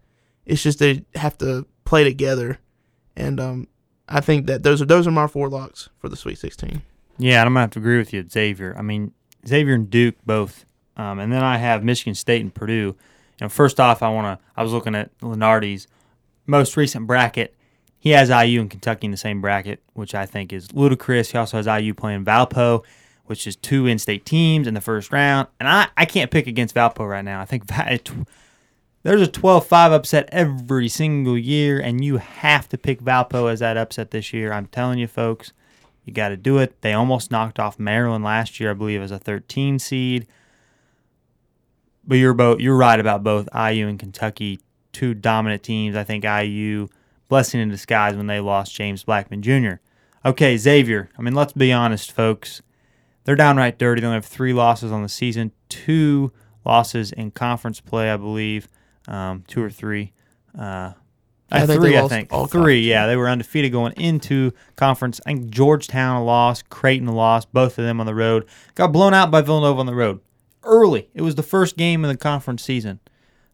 It's 0.45 0.61
just 0.63 0.79
they 0.79 1.05
have 1.15 1.37
to 1.39 1.65
play 1.85 2.03
together, 2.03 2.59
and 3.15 3.39
um, 3.39 3.67
I 4.07 4.21
think 4.21 4.47
that 4.47 4.63
those 4.63 4.81
are 4.81 4.85
those 4.85 5.07
are 5.07 5.11
my 5.11 5.27
four 5.27 5.49
locks 5.49 5.89
for 5.99 6.09
the 6.09 6.15
Sweet 6.15 6.37
16. 6.37 6.81
Yeah, 7.17 7.41
I'm 7.41 7.49
gonna 7.49 7.61
have 7.61 7.71
to 7.71 7.79
agree 7.79 7.97
with 7.97 8.13
you, 8.13 8.27
Xavier. 8.29 8.75
I 8.77 8.81
mean, 8.81 9.11
Xavier 9.47 9.75
and 9.75 9.89
Duke 9.89 10.15
both, 10.25 10.65
um, 10.97 11.19
and 11.19 11.31
then 11.31 11.43
I 11.43 11.57
have 11.57 11.83
Michigan 11.83 12.15
State 12.15 12.41
and 12.41 12.53
Purdue. 12.53 12.95
You 13.39 13.41
know, 13.41 13.49
first 13.49 13.79
off, 13.79 14.03
I 14.03 14.09
want 14.09 14.39
to. 14.39 14.45
I 14.55 14.63
was 14.63 14.71
looking 14.71 14.95
at 14.95 15.17
Lunardi's 15.19 15.87
most 16.45 16.77
recent 16.77 17.07
bracket. 17.07 17.55
He 17.97 18.11
has 18.11 18.29
IU 18.29 18.61
and 18.61 18.69
Kentucky 18.69 19.05
in 19.05 19.11
the 19.11 19.17
same 19.17 19.41
bracket, 19.41 19.81
which 19.93 20.13
I 20.13 20.27
think 20.27 20.53
is 20.53 20.71
ludicrous. 20.73 21.31
He 21.31 21.37
also 21.37 21.57
has 21.57 21.65
IU 21.65 21.93
playing 21.93 22.23
Valpo, 22.23 22.83
which 23.25 23.47
is 23.47 23.55
two 23.55 23.87
in-state 23.87 24.25
teams 24.25 24.67
in 24.67 24.73
the 24.73 24.81
first 24.81 25.11
round, 25.11 25.47
and 25.59 25.67
I, 25.67 25.87
I 25.97 26.05
can't 26.05 26.31
pick 26.31 26.47
against 26.47 26.75
Valpo 26.75 27.09
right 27.09 27.25
now. 27.25 27.41
I 27.41 27.45
think 27.45 27.67
there's 27.67 29.21
a 29.21 29.27
12-5 29.27 29.91
upset 29.91 30.29
every 30.31 30.87
single 30.87 31.37
year, 31.37 31.79
and 31.79 32.03
you 32.03 32.17
have 32.17 32.67
to 32.69 32.77
pick 32.77 33.01
Valpo 33.01 33.51
as 33.51 33.59
that 33.59 33.77
upset 33.77 34.11
this 34.11 34.33
year. 34.33 34.51
I'm 34.51 34.67
telling 34.67 34.99
you, 34.99 35.07
folks. 35.07 35.53
You 36.05 36.13
got 36.13 36.29
to 36.29 36.37
do 36.37 36.59
it. 36.59 36.81
They 36.81 36.93
almost 36.93 37.31
knocked 37.31 37.59
off 37.59 37.79
Maryland 37.79 38.23
last 38.23 38.59
year, 38.59 38.71
I 38.71 38.73
believe, 38.75 39.01
as 39.01 39.09
a 39.09 39.17
13 39.17 39.79
seed. 39.79 40.27
But 42.07 42.15
you're 42.15 42.35
both 42.35 42.59
you're 42.59 42.77
right 42.77 42.99
about 42.99 43.23
both 43.23 43.49
IU 43.55 43.87
and 43.87 43.97
Kentucky, 43.97 44.59
two 44.93 45.15
dominant 45.15 45.63
teams. 45.63 45.95
I 45.95 46.03
think 46.03 46.23
IU 46.23 46.87
blessing 47.27 47.59
in 47.59 47.69
disguise 47.69 48.15
when 48.15 48.27
they 48.27 48.39
lost 48.39 48.75
James 48.75 49.03
Blackmon 49.03 49.41
Jr. 49.41 49.81
Okay, 50.23 50.57
Xavier. 50.57 51.09
I 51.17 51.23
mean, 51.23 51.33
let's 51.33 51.53
be 51.53 51.73
honest, 51.73 52.11
folks. 52.11 52.61
They're 53.25 53.35
downright 53.35 53.77
dirty. 53.77 54.01
They 54.01 54.07
only 54.07 54.17
have 54.17 54.25
three 54.25 54.53
losses 54.53 54.91
on 54.91 55.03
the 55.03 55.09
season, 55.09 55.51
two 55.67 56.31
losses 56.63 57.11
in 57.11 57.31
conference 57.31 57.81
play, 57.81 58.09
I 58.09 58.17
believe, 58.17 58.67
um, 59.07 59.43
two 59.47 59.61
or 59.61 59.69
three. 59.69 60.13
Uh, 60.57 60.93
I 61.51 61.65
think 61.65 61.81
three, 61.81 61.97
I 61.97 62.07
think 62.07 62.31
All 62.31 62.47
three. 62.47 62.81
Yeah, 62.81 63.05
they 63.07 63.15
were 63.15 63.29
undefeated 63.29 63.71
going 63.71 63.93
into 63.93 64.51
conference. 64.75 65.21
I 65.25 65.33
think 65.33 65.49
Georgetown 65.49 66.25
lost, 66.25 66.69
Creighton 66.69 67.07
lost, 67.07 67.51
both 67.53 67.77
of 67.77 67.85
them 67.85 67.99
on 67.99 68.05
the 68.05 68.15
road. 68.15 68.45
Got 68.73 68.91
blown 68.91 69.13
out 69.13 69.31
by 69.31 69.41
Villanova 69.41 69.79
on 69.79 69.85
the 69.85 69.95
road 69.95 70.21
early. 70.63 71.09
It 71.13 71.21
was 71.21 71.35
the 71.35 71.43
first 71.43 71.77
game 71.77 72.03
of 72.03 72.09
the 72.09 72.17
conference 72.17 72.63
season. 72.63 72.99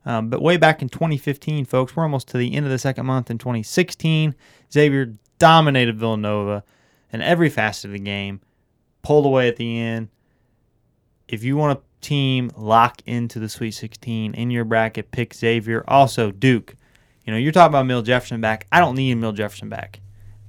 Um, 0.06 0.30
but 0.30 0.42
way 0.42 0.58
back 0.58 0.82
in 0.82 0.90
2015, 0.90 1.66
folks, 1.66 1.96
we're 1.96 2.04
almost 2.04 2.28
to 2.30 2.38
the 2.38 2.56
end 2.56 2.66
of 2.66 2.72
the 2.72 2.80
second 2.80 3.06
month 3.06 3.30
in 3.30 3.38
2016. 3.38 4.34
Xavier 4.72 5.14
dominated 5.38 6.00
Villanova 6.00 6.64
in 7.12 7.22
every 7.22 7.50
facet 7.50 7.86
of 7.86 7.92
the 7.92 8.00
game, 8.00 8.42
pulled 9.02 9.26
away 9.26 9.48
at 9.48 9.56
the 9.56 9.80
end. 9.80 10.10
If 11.28 11.44
you 11.44 11.58
want 11.58 11.80
a 11.80 11.82
team 12.06 12.52
lock 12.56 13.02
into 13.06 13.40
the 13.40 13.50
Sweet 13.50 13.72
16 13.72 14.34
in 14.34 14.52
your 14.52 14.66
bracket, 14.66 15.12
pick 15.12 15.34
Xavier. 15.34 15.84
Also, 15.88 16.32
Duke 16.32 16.76
you 17.26 17.34
know, 17.34 17.38
you're 17.38 17.52
talking 17.52 17.72
about 17.72 17.86
Amile 17.86 18.02
Jefferson 18.02 18.42
back. 18.42 18.68
I 18.72 18.80
don't 18.80 18.96
need 18.96 19.16
Amile 19.16 19.34
Jefferson 19.34 19.70
back. 19.70 20.00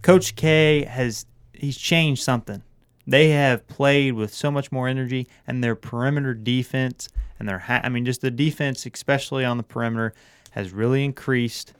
Coach 0.01 0.35
K 0.37 0.85
has 0.85 1.27
he's 1.53 1.77
changed 1.77 2.23
something. 2.23 2.63
They 3.07 3.31
have 3.31 3.67
played 3.67 4.15
with 4.15 4.33
so 4.33 4.51
much 4.51 4.73
more 4.73 4.89
energy, 4.89 5.29
and 5.47 5.63
their 5.63 5.75
perimeter 5.75 6.35
defense 6.35 7.09
and 7.39 7.49
their 7.49 7.59
ha- 7.59 7.81
I 7.83 7.89
mean, 7.89 8.05
just 8.05 8.21
the 8.21 8.31
defense, 8.31 8.87
especially 8.87 9.45
on 9.45 9.57
the 9.57 9.63
perimeter, 9.63 10.15
has 10.53 10.73
really 10.73 11.05
increased. 11.05 11.75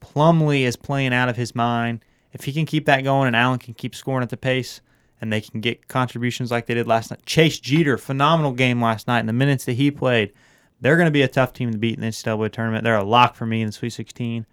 Plumlee 0.00 0.62
is 0.62 0.76
playing 0.76 1.12
out 1.12 1.28
of 1.28 1.36
his 1.36 1.54
mind. 1.54 2.00
If 2.32 2.44
he 2.44 2.52
can 2.52 2.66
keep 2.66 2.86
that 2.86 3.04
going, 3.04 3.26
and 3.26 3.36
Allen 3.36 3.58
can 3.58 3.74
keep 3.74 3.94
scoring 3.94 4.22
at 4.22 4.30
the 4.30 4.36
pace, 4.36 4.80
and 5.20 5.32
they 5.32 5.40
can 5.40 5.60
get 5.60 5.88
contributions 5.88 6.50
like 6.50 6.66
they 6.66 6.74
did 6.74 6.86
last 6.86 7.10
night. 7.10 7.24
Chase 7.26 7.58
Jeter, 7.58 7.98
phenomenal 7.98 8.52
game 8.52 8.80
last 8.80 9.08
night 9.08 9.20
in 9.20 9.26
the 9.26 9.32
minutes 9.32 9.64
that 9.64 9.72
he 9.72 9.90
played. 9.90 10.32
They're 10.80 10.96
going 10.96 11.06
to 11.06 11.12
be 11.12 11.22
a 11.22 11.28
tough 11.28 11.52
team 11.52 11.72
to 11.72 11.78
beat 11.78 11.96
in 11.96 12.02
the 12.02 12.08
NCAA 12.08 12.52
tournament. 12.52 12.84
They're 12.84 12.96
a 12.96 13.04
lock 13.04 13.34
for 13.34 13.46
me 13.46 13.62
in 13.62 13.66
the 13.66 13.72
Sweet 13.72 13.90
16, 13.90 14.46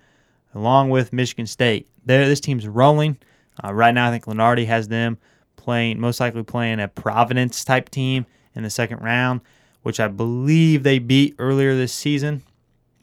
along 0.56 0.90
with 0.90 1.14
Michigan 1.14 1.46
State. 1.46 1.88
They're, 2.04 2.28
this 2.28 2.40
team's 2.40 2.68
rolling. 2.68 3.18
Uh, 3.64 3.74
right 3.74 3.94
now, 3.94 4.08
I 4.08 4.12
think 4.12 4.26
Lunardi 4.26 4.66
has 4.66 4.88
them 4.88 5.18
playing, 5.56 6.00
most 6.00 6.20
likely 6.20 6.44
playing 6.44 6.80
a 6.80 6.88
Providence 6.88 7.64
type 7.64 7.90
team 7.90 8.26
in 8.56 8.64
the 8.64 8.70
second 8.70 9.00
round, 9.00 9.42
which 9.84 10.00
I 10.00 10.08
believe 10.08 10.84
they 10.84 11.00
beat 11.00 11.36
earlier 11.38 11.76
this 11.76 11.94
season, 11.94 12.44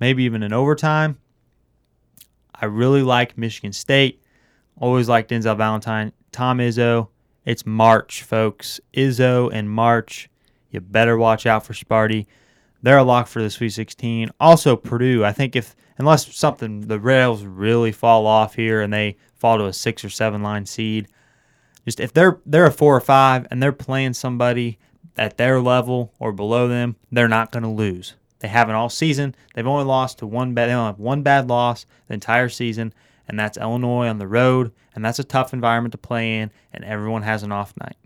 maybe 0.01 0.25
even 0.25 0.43
in 0.43 0.53
overtime. 0.53 1.19
I 2.55 2.67
really 2.67 3.03
like 3.03 3.39
Michigan 3.39 3.73
State. 3.73 4.23
Always 4.81 5.09
liked 5.09 5.31
Denzel 5.31 5.57
Valentine. 5.57 6.13
Tom 6.33 6.59
Izzo. 6.59 7.09
It's 7.45 7.67
March, 7.67 8.23
folks. 8.23 8.81
Izzo 8.95 9.51
and 9.53 9.69
March. 9.69 10.31
You 10.71 10.81
better 10.81 11.19
watch 11.19 11.45
out 11.47 11.67
for 11.67 11.73
Sparty. 11.73 12.27
They're 12.83 12.99
a 12.99 13.05
lock 13.05 13.27
for 13.27 13.43
the 13.43 13.51
Sweet 13.51 13.71
16. 13.71 14.31
Also, 14.41 14.77
Purdue. 14.77 15.25
I 15.25 15.33
think 15.33 15.57
if 15.57 15.75
unless 15.99 16.35
something 16.35 16.83
the 16.83 17.01
rails 17.01 17.45
really 17.45 17.93
fall 17.93 18.27
off 18.27 18.55
here 18.55 18.81
and 18.81 18.93
they 18.93 19.17
fall 19.35 19.59
to 19.59 19.67
a 19.67 19.73
six 19.73 20.05
or 20.05 20.09
seven 20.11 20.43
line 20.43 20.67
seed, 20.67 21.09
just 21.85 22.01
if 22.01 22.13
they're 22.13 22.39
they're 22.47 22.67
a 22.67 22.73
four 22.73 22.97
or 22.97 23.01
five 23.01 23.47
and 23.51 23.63
they're 23.63 23.73
playing 23.73 24.15
somebody 24.15 24.79
at 25.17 25.37
their 25.37 25.61
level 25.61 26.13
or 26.19 26.33
below 26.33 26.69
them, 26.69 26.97
they're 27.11 27.29
not 27.29 27.53
going 27.53 27.65
to 27.65 27.69
lose. 27.69 28.15
They 28.39 28.49
haven't 28.49 28.75
all 28.75 28.89
season. 28.89 29.35
They've 29.55 29.67
only 29.67 29.85
lost 29.85 30.19
to 30.19 30.27
one 30.27 30.55
bad. 30.55 30.69
They 30.69 30.75
only 30.75 30.87
have 30.87 30.99
one 30.99 31.23
bad 31.23 31.49
loss 31.49 31.87
the 32.09 32.15
entire 32.15 32.49
season, 32.49 32.93
and 33.29 33.39
that's 33.39 33.59
Illinois 33.59 34.09
on 34.09 34.19
the 34.19 34.29
road, 34.29 34.73
and 34.95 35.05
that's 35.05 35.19
a 35.19 35.25
tough 35.25 35.53
environment 35.53 35.93
to 35.93 35.99
play 35.99 36.39
in. 36.39 36.51
And 36.73 36.85
everyone 36.85 37.23
has 37.23 37.43
an 37.43 37.53
off 37.53 37.75
night. 37.81 37.97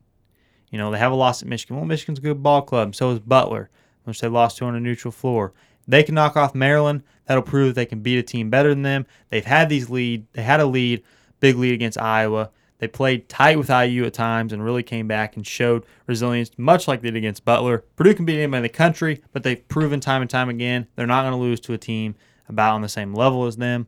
You 0.70 0.78
know 0.78 0.90
they 0.90 0.98
have 0.98 1.12
a 1.12 1.16
loss 1.16 1.42
at 1.42 1.48
Michigan. 1.48 1.76
Well, 1.76 1.84
Michigan's 1.84 2.18
a 2.18 2.22
good 2.22 2.42
ball 2.42 2.62
club. 2.62 2.94
So 2.94 3.10
is 3.10 3.20
Butler 3.20 3.70
which 4.06 4.20
they 4.20 4.28
lost 4.28 4.58
to 4.58 4.64
on 4.64 4.74
a 4.74 4.80
neutral 4.80 5.12
floor. 5.12 5.52
They 5.88 6.02
can 6.02 6.14
knock 6.14 6.36
off 6.36 6.54
Maryland. 6.54 7.02
That'll 7.26 7.42
prove 7.42 7.68
that 7.68 7.74
they 7.74 7.86
can 7.86 8.00
beat 8.00 8.18
a 8.18 8.22
team 8.22 8.50
better 8.50 8.70
than 8.70 8.82
them. 8.82 9.06
They've 9.30 9.44
had 9.44 9.68
these 9.68 9.90
lead. 9.90 10.26
They 10.32 10.42
had 10.42 10.60
a 10.60 10.66
lead, 10.66 11.02
big 11.40 11.56
lead 11.56 11.74
against 11.74 11.98
Iowa. 11.98 12.50
They 12.78 12.88
played 12.88 13.28
tight 13.28 13.58
with 13.58 13.70
IU 13.70 14.04
at 14.04 14.14
times 14.14 14.52
and 14.52 14.62
really 14.62 14.82
came 14.82 15.08
back 15.08 15.36
and 15.36 15.46
showed 15.46 15.86
resilience, 16.06 16.50
much 16.58 16.86
like 16.86 17.00
they 17.00 17.08
did 17.08 17.16
against 17.16 17.44
Butler. 17.44 17.84
Purdue 17.96 18.14
can 18.14 18.26
beat 18.26 18.38
anybody 18.38 18.58
in 18.58 18.62
the 18.64 18.68
country, 18.68 19.22
but 19.32 19.42
they've 19.42 19.66
proven 19.68 19.98
time 19.98 20.20
and 20.20 20.30
time 20.30 20.48
again 20.48 20.86
they're 20.94 21.06
not 21.06 21.22
going 21.22 21.32
to 21.32 21.38
lose 21.38 21.60
to 21.60 21.72
a 21.72 21.78
team 21.78 22.14
about 22.48 22.74
on 22.74 22.82
the 22.82 22.88
same 22.88 23.14
level 23.14 23.46
as 23.46 23.56
them. 23.56 23.86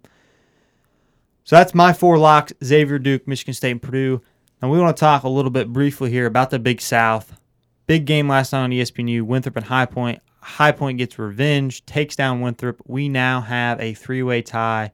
So 1.48 1.56
that's 1.56 1.74
my 1.74 1.94
four 1.94 2.18
locks 2.18 2.52
Xavier, 2.62 2.98
Duke, 2.98 3.26
Michigan 3.26 3.54
State, 3.54 3.70
and 3.70 3.80
Purdue. 3.80 4.20
Now 4.60 4.68
we 4.68 4.78
want 4.78 4.94
to 4.94 5.00
talk 5.00 5.22
a 5.22 5.30
little 5.30 5.50
bit 5.50 5.72
briefly 5.72 6.10
here 6.10 6.26
about 6.26 6.50
the 6.50 6.58
Big 6.58 6.78
South. 6.78 7.40
Big 7.86 8.04
game 8.04 8.28
last 8.28 8.52
night 8.52 8.64
on 8.64 8.70
ESPNU. 8.70 9.22
Winthrop 9.22 9.56
and 9.56 9.64
High 9.64 9.86
Point. 9.86 10.20
High 10.42 10.72
Point 10.72 10.98
gets 10.98 11.18
revenge, 11.18 11.86
takes 11.86 12.14
down 12.16 12.42
Winthrop. 12.42 12.82
We 12.86 13.08
now 13.08 13.40
have 13.40 13.80
a 13.80 13.94
three-way 13.94 14.42
tie 14.42 14.92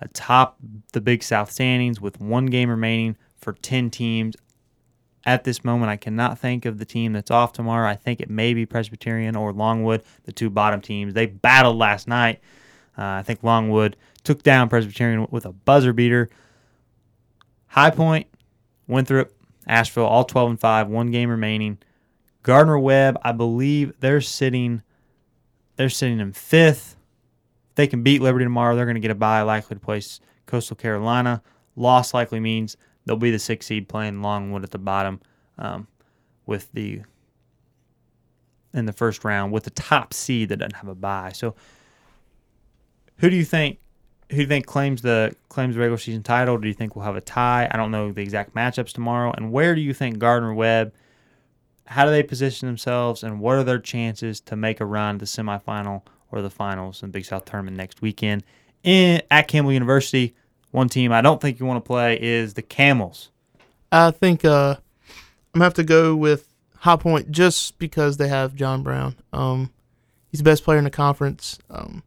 atop 0.00 0.58
the 0.92 1.00
Big 1.00 1.24
South 1.24 1.50
standings 1.50 2.00
with 2.00 2.20
one 2.20 2.46
game 2.46 2.70
remaining 2.70 3.16
for 3.36 3.54
10 3.54 3.90
teams. 3.90 4.36
At 5.24 5.42
this 5.42 5.64
moment, 5.64 5.90
I 5.90 5.96
cannot 5.96 6.38
think 6.38 6.66
of 6.66 6.78
the 6.78 6.84
team 6.84 7.14
that's 7.14 7.32
off 7.32 7.52
tomorrow. 7.52 7.88
I 7.88 7.96
think 7.96 8.20
it 8.20 8.30
may 8.30 8.54
be 8.54 8.64
Presbyterian 8.64 9.34
or 9.34 9.52
Longwood, 9.52 10.04
the 10.22 10.30
two 10.30 10.50
bottom 10.50 10.80
teams. 10.80 11.14
They 11.14 11.26
battled 11.26 11.78
last 11.78 12.06
night. 12.06 12.38
Uh, 12.96 13.02
I 13.02 13.22
think 13.22 13.42
Longwood 13.42 13.96
took 14.26 14.42
down 14.42 14.68
Presbyterian 14.68 15.26
with 15.30 15.46
a 15.46 15.52
buzzer 15.52 15.92
beater. 15.92 16.28
High 17.68 17.90
Point, 17.90 18.26
Winthrop, 18.86 19.32
Asheville, 19.66 20.06
all 20.06 20.24
12 20.24 20.50
and 20.50 20.60
5, 20.60 20.88
one 20.88 21.10
game 21.10 21.30
remaining. 21.30 21.78
Gardner 22.42 22.78
Webb, 22.78 23.18
I 23.22 23.32
believe 23.32 23.94
they're 24.00 24.20
sitting 24.20 24.82
they're 25.76 25.90
sitting 25.90 26.20
in 26.20 26.32
fifth. 26.32 26.96
If 27.70 27.74
they 27.74 27.86
can 27.86 28.02
beat 28.02 28.22
Liberty 28.22 28.46
tomorrow, 28.46 28.74
they're 28.74 28.86
going 28.86 28.94
to 28.94 29.00
get 29.00 29.10
a 29.10 29.14
bye, 29.14 29.42
likely 29.42 29.76
to 29.76 29.80
place 29.80 30.20
Coastal 30.46 30.76
Carolina. 30.76 31.42
Loss 31.74 32.14
likely 32.14 32.40
means 32.40 32.78
they'll 33.04 33.16
be 33.16 33.30
the 33.30 33.38
sixth 33.38 33.68
seed 33.68 33.88
playing 33.88 34.22
Longwood 34.22 34.64
at 34.64 34.70
the 34.70 34.78
bottom 34.78 35.20
um, 35.58 35.86
with 36.46 36.72
the 36.72 37.02
in 38.72 38.86
the 38.86 38.92
first 38.92 39.24
round 39.24 39.52
with 39.52 39.64
the 39.64 39.70
top 39.70 40.14
seed 40.14 40.48
that 40.48 40.58
doesn't 40.58 40.76
have 40.76 40.88
a 40.88 40.94
bye. 40.94 41.32
So 41.34 41.54
who 43.18 43.28
do 43.28 43.36
you 43.36 43.44
think 43.44 43.78
who 44.30 44.36
do 44.36 44.42
you 44.42 44.48
think 44.48 44.66
claims 44.66 45.02
the 45.02 45.34
claims 45.48 45.74
the 45.74 45.80
regular 45.80 45.98
season 45.98 46.22
title? 46.22 46.58
Do 46.58 46.68
you 46.68 46.74
think 46.74 46.96
we'll 46.96 47.04
have 47.04 47.16
a 47.16 47.20
tie? 47.20 47.68
I 47.70 47.76
don't 47.76 47.90
know 47.90 48.12
the 48.12 48.22
exact 48.22 48.54
matchups 48.54 48.92
tomorrow. 48.92 49.32
And 49.32 49.52
where 49.52 49.74
do 49.74 49.80
you 49.80 49.94
think 49.94 50.18
Gardner 50.18 50.54
Webb– 50.54 50.92
how 51.86 52.04
do 52.04 52.10
they 52.10 52.22
position 52.22 52.66
themselves 52.66 53.22
and 53.22 53.40
what 53.40 53.56
are 53.56 53.64
their 53.64 53.78
chances 53.78 54.40
to 54.40 54.56
make 54.56 54.80
a 54.80 54.84
run 54.84 55.18
to 55.18 55.24
semifinal 55.24 56.02
or 56.30 56.42
the 56.42 56.50
finals 56.50 57.02
in 57.02 57.08
the 57.08 57.12
Big 57.12 57.24
South 57.24 57.44
tournament 57.44 57.76
next 57.76 58.02
weekend 58.02 58.42
in 58.82 59.22
at 59.30 59.48
Campbell 59.48 59.72
University 59.72 60.34
One 60.72 60.88
team 60.88 61.12
I 61.12 61.20
don't 61.20 61.40
think 61.40 61.60
you 61.60 61.66
want 61.66 61.82
to 61.82 61.86
play 61.86 62.18
is 62.20 62.54
the 62.54 62.62
Camels. 62.62 63.30
I 63.92 64.10
think 64.10 64.44
uh, 64.44 64.76
I'm 65.54 65.58
gonna 65.58 65.64
have 65.64 65.74
to 65.74 65.84
go 65.84 66.16
with 66.16 66.52
High 66.78 66.96
Point 66.96 67.30
just 67.30 67.78
because 67.78 68.16
they 68.16 68.28
have 68.28 68.54
John 68.54 68.82
Brown. 68.82 69.16
Um, 69.32 69.72
he's 70.28 70.40
the 70.40 70.44
best 70.44 70.64
player 70.64 70.78
in 70.78 70.84
the 70.84 70.90
conference. 70.90 71.58
Um, 71.70 72.02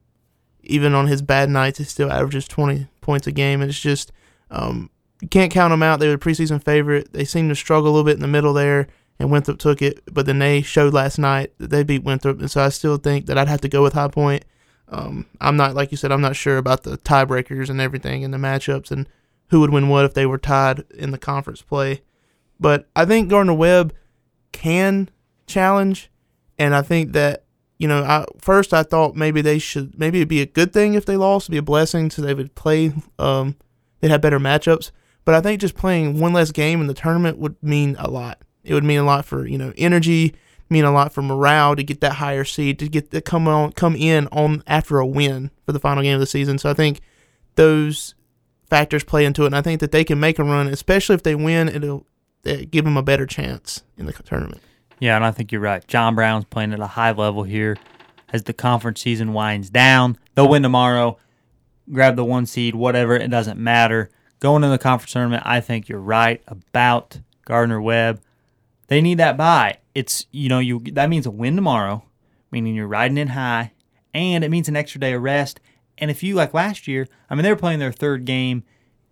even 0.69 0.93
on 0.93 1.07
his 1.07 1.21
bad 1.21 1.49
nights, 1.49 1.79
he 1.79 1.83
still 1.83 2.11
averages 2.11 2.47
20 2.47 2.87
points 3.01 3.27
a 3.27 3.31
game, 3.31 3.61
and 3.61 3.69
it's 3.69 3.79
just 3.79 4.11
um, 4.51 4.89
you 5.21 5.27
can't 5.27 5.51
count 5.51 5.71
them 5.71 5.83
out. 5.83 5.99
They 5.99 6.07
were 6.07 6.13
a 6.13 6.19
preseason 6.19 6.63
favorite. 6.63 7.11
They 7.13 7.25
seem 7.25 7.49
to 7.49 7.55
struggle 7.55 7.89
a 7.89 7.91
little 7.91 8.05
bit 8.05 8.15
in 8.15 8.21
the 8.21 8.27
middle 8.27 8.53
there, 8.53 8.87
and 9.19 9.31
Winthrop 9.31 9.59
took 9.59 9.81
it. 9.81 10.01
But 10.11 10.25
then 10.25 10.39
they 10.39 10.61
showed 10.61 10.93
last 10.93 11.17
night 11.17 11.53
that 11.57 11.69
they 11.69 11.83
beat 11.83 12.03
Winthrop, 12.03 12.39
and 12.39 12.49
so 12.49 12.63
I 12.63 12.69
still 12.69 12.97
think 12.97 13.25
that 13.25 13.37
I'd 13.37 13.47
have 13.47 13.61
to 13.61 13.69
go 13.69 13.83
with 13.83 13.93
High 13.93 14.07
Point. 14.07 14.45
Um, 14.87 15.27
I'm 15.39 15.57
not 15.57 15.75
like 15.75 15.91
you 15.91 15.97
said. 15.97 16.11
I'm 16.11 16.21
not 16.21 16.35
sure 16.35 16.57
about 16.57 16.83
the 16.83 16.97
tiebreakers 16.97 17.69
and 17.69 17.79
everything 17.79 18.23
and 18.23 18.33
the 18.33 18.37
matchups 18.37 18.91
and 18.91 19.07
who 19.49 19.59
would 19.59 19.71
win 19.71 19.89
what 19.89 20.05
if 20.05 20.13
they 20.13 20.25
were 20.25 20.37
tied 20.37 20.83
in 20.95 21.11
the 21.11 21.17
conference 21.17 21.61
play. 21.61 22.01
But 22.59 22.87
I 22.95 23.05
think 23.05 23.29
Gardner 23.29 23.53
Webb 23.53 23.93
can 24.51 25.09
challenge, 25.47 26.09
and 26.57 26.75
I 26.75 26.81
think 26.81 27.11
that 27.13 27.43
you 27.79 27.87
know, 27.87 28.03
I 28.03 28.25
first 28.37 28.73
I 28.73 28.83
thought 28.83 29.15
maybe 29.15 29.41
they 29.41 29.57
should 29.57 29.97
maybe 29.97 30.19
it'd 30.19 30.27
be 30.27 30.41
a 30.41 30.45
good 30.45 30.71
thing 30.71 30.93
if 30.93 31.05
they 31.05 31.17
lost, 31.17 31.45
it'd 31.45 31.53
be 31.53 31.57
a 31.57 31.63
blessing 31.63 32.11
so 32.11 32.21
they 32.21 32.33
would 32.33 32.53
play 32.53 32.93
um 33.17 33.55
they'd 33.99 34.11
have 34.11 34.21
better 34.21 34.39
matchups. 34.39 34.91
But 35.25 35.35
I 35.35 35.41
think 35.41 35.61
just 35.61 35.75
playing 35.75 36.19
one 36.19 36.33
less 36.33 36.51
game 36.51 36.81
in 36.81 36.87
the 36.87 36.93
tournament 36.93 37.37
would 37.37 37.55
mean 37.63 37.95
a 37.97 38.09
lot. 38.09 38.41
It 38.63 38.73
would 38.73 38.83
mean 38.83 38.99
a 38.99 39.03
lot 39.03 39.25
for, 39.25 39.47
you 39.47 39.57
know, 39.57 39.73
energy, 39.77 40.35
mean 40.69 40.83
a 40.83 40.91
lot 40.91 41.13
for 41.13 41.21
morale 41.21 41.75
to 41.75 41.83
get 41.83 42.01
that 42.01 42.13
higher 42.13 42.43
seed, 42.43 42.79
to 42.79 42.89
get 42.89 43.11
to 43.11 43.21
come 43.21 43.47
on 43.47 43.71
come 43.71 43.95
in 43.95 44.27
on 44.27 44.61
after 44.67 44.99
a 44.99 45.07
win 45.07 45.49
for 45.65 45.71
the 45.71 45.79
final 45.79 46.03
game 46.03 46.15
of 46.15 46.19
the 46.19 46.25
season. 46.25 46.57
So 46.57 46.69
I 46.69 46.73
think 46.73 46.99
those 47.55 48.13
factors 48.69 49.03
play 49.03 49.23
into 49.23 49.43
it 49.43 49.47
and 49.47 49.55
I 49.55 49.61
think 49.61 49.79
that 49.79 49.91
they 49.91 50.03
can 50.03 50.19
make 50.19 50.37
a 50.37 50.43
run, 50.43 50.67
especially 50.67 51.15
if 51.15 51.23
they 51.23 51.35
win, 51.35 51.69
it'll 51.69 52.05
give 52.43 52.83
them 52.83 52.97
a 52.97 53.03
better 53.03 53.25
chance 53.25 53.83
in 53.97 54.05
the 54.05 54.13
tournament. 54.13 54.61
Yeah, 54.99 55.15
and 55.15 55.25
I 55.25 55.31
think 55.31 55.51
you're 55.51 55.61
right. 55.61 55.85
John 55.87 56.15
Brown's 56.15 56.45
playing 56.45 56.73
at 56.73 56.79
a 56.79 56.87
high 56.87 57.11
level 57.11 57.43
here 57.43 57.77
as 58.31 58.43
the 58.43 58.53
conference 58.53 59.01
season 59.01 59.33
winds 59.33 59.69
down. 59.69 60.17
They'll 60.35 60.49
win 60.49 60.63
tomorrow, 60.63 61.17
grab 61.91 62.15
the 62.15 62.25
one 62.25 62.45
seed, 62.45 62.75
whatever. 62.75 63.15
It 63.15 63.29
doesn't 63.29 63.59
matter. 63.59 64.09
Going 64.39 64.63
into 64.63 64.71
the 64.71 64.81
conference 64.81 65.11
tournament, 65.11 65.43
I 65.45 65.61
think 65.61 65.89
you're 65.89 65.99
right 65.99 66.41
about 66.47 67.19
Gardner 67.45 67.81
Webb. 67.81 68.21
They 68.87 69.01
need 69.01 69.17
that 69.19 69.37
bye. 69.37 69.77
It's 69.93 70.25
you 70.31 70.49
know 70.49 70.59
you 70.59 70.79
that 70.93 71.09
means 71.09 71.25
a 71.25 71.31
win 71.31 71.55
tomorrow, 71.55 72.03
meaning 72.51 72.75
you're 72.75 72.87
riding 72.87 73.17
in 73.17 73.29
high, 73.29 73.73
and 74.13 74.43
it 74.43 74.49
means 74.49 74.69
an 74.69 74.75
extra 74.75 74.99
day 74.99 75.13
of 75.13 75.21
rest. 75.21 75.59
And 75.97 76.09
if 76.09 76.23
you 76.23 76.35
like 76.35 76.53
last 76.53 76.87
year, 76.87 77.07
I 77.29 77.35
mean 77.35 77.43
they 77.43 77.49
were 77.49 77.57
playing 77.57 77.79
their 77.79 77.91
third 77.91 78.25
game, 78.25 78.63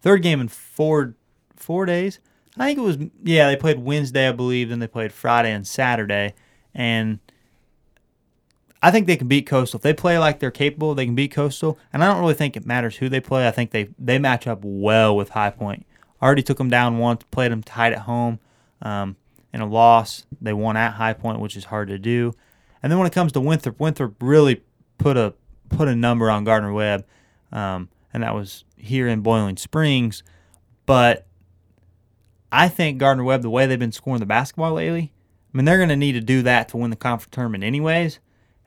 third 0.02 0.22
game 0.24 0.40
in 0.40 0.48
four 0.48 1.16
four 1.56 1.86
days. 1.86 2.20
I 2.60 2.66
think 2.66 2.80
it 2.80 2.82
was 2.82 2.98
yeah, 3.24 3.48
they 3.48 3.56
played 3.56 3.80
Wednesday, 3.80 4.28
I 4.28 4.32
believe, 4.32 4.70
then 4.70 4.80
they 4.80 4.88
played 4.88 5.12
Friday 5.12 5.52
and 5.52 5.68
Saturday. 5.68 6.34
And 6.74 7.20
I 8.82 8.92
think 8.92 9.08
they 9.08 9.18
can 9.18 9.28
beat 9.28 9.48
Coastal. 9.48 9.78
If 9.78 9.84
they 9.84 9.94
play 9.94 10.18
like 10.18 10.40
they're 10.40 10.52
capable, 10.52 10.96
they 10.96 11.06
can 11.06 11.16
beat 11.16 11.32
Coastal. 11.32 11.78
And 11.92 12.04
I 12.04 12.08
don't 12.12 12.22
really 12.22 12.34
think 12.34 12.56
it 12.56 12.66
matters 12.66 12.98
who 12.98 13.10
they 13.10 13.20
play. 13.20 13.48
I 13.48 13.52
think 13.52 13.72
they 13.72 13.90
they 14.00 14.20
match 14.20 14.48
up 14.48 14.60
well 14.64 15.16
with 15.16 15.30
High 15.30 15.50
Point. 15.50 15.86
Already 16.22 16.44
took 16.44 16.58
them 16.58 16.70
down 16.70 16.98
once, 16.98 17.24
played 17.32 17.52
them 17.52 17.64
tight 17.64 17.94
at 17.94 18.00
home. 18.00 18.40
Um, 18.82 19.16
in 19.54 19.62
a 19.62 19.66
loss, 19.66 20.26
they 20.42 20.54
won 20.54 20.78
at 20.78 20.94
High 20.94 21.14
Point, 21.14 21.40
which 21.40 21.56
is 21.56 21.66
hard 21.66 21.88
to 21.90 21.98
do. 21.98 22.34
And 22.82 22.92
then 22.92 23.00
when 23.00 23.08
it 23.08 23.14
comes 23.14 23.32
to 23.34 23.42
Winthrop, 23.42 23.80
Winthrop 23.80 24.16
really 24.22 24.64
put 24.98 25.18
a 25.18 25.34
put 25.70 25.88
a 25.88 25.96
number 25.96 26.30
on 26.30 26.44
Gardner 26.44 26.74
Webb, 26.74 27.06
um, 27.52 27.90
and 28.14 28.24
that 28.24 28.34
was 28.34 28.64
here 28.78 29.08
in 29.08 29.22
Boiling 29.22 29.58
Springs. 29.58 30.24
But 30.86 31.27
I 32.52 32.70
think 32.70 32.98
Gardner 32.98 33.24
Webb, 33.24 33.42
the 33.42 33.50
way 33.50 33.66
they've 33.66 33.78
been 33.78 33.92
scoring 33.92 34.20
the 34.20 34.26
basketball 34.26 34.74
lately, 34.74 35.12
I 35.54 35.58
mean, 35.58 35.66
they're 35.66 35.78
going 35.78 35.90
to 35.90 35.96
need 35.96 36.14
to 36.14 36.22
do 36.22 36.42
that 36.44 36.70
to 36.70 36.78
win 36.78 36.90
the 36.90 36.96
conference 36.96 37.34
tournament, 37.34 37.64
anyways. 37.64 38.20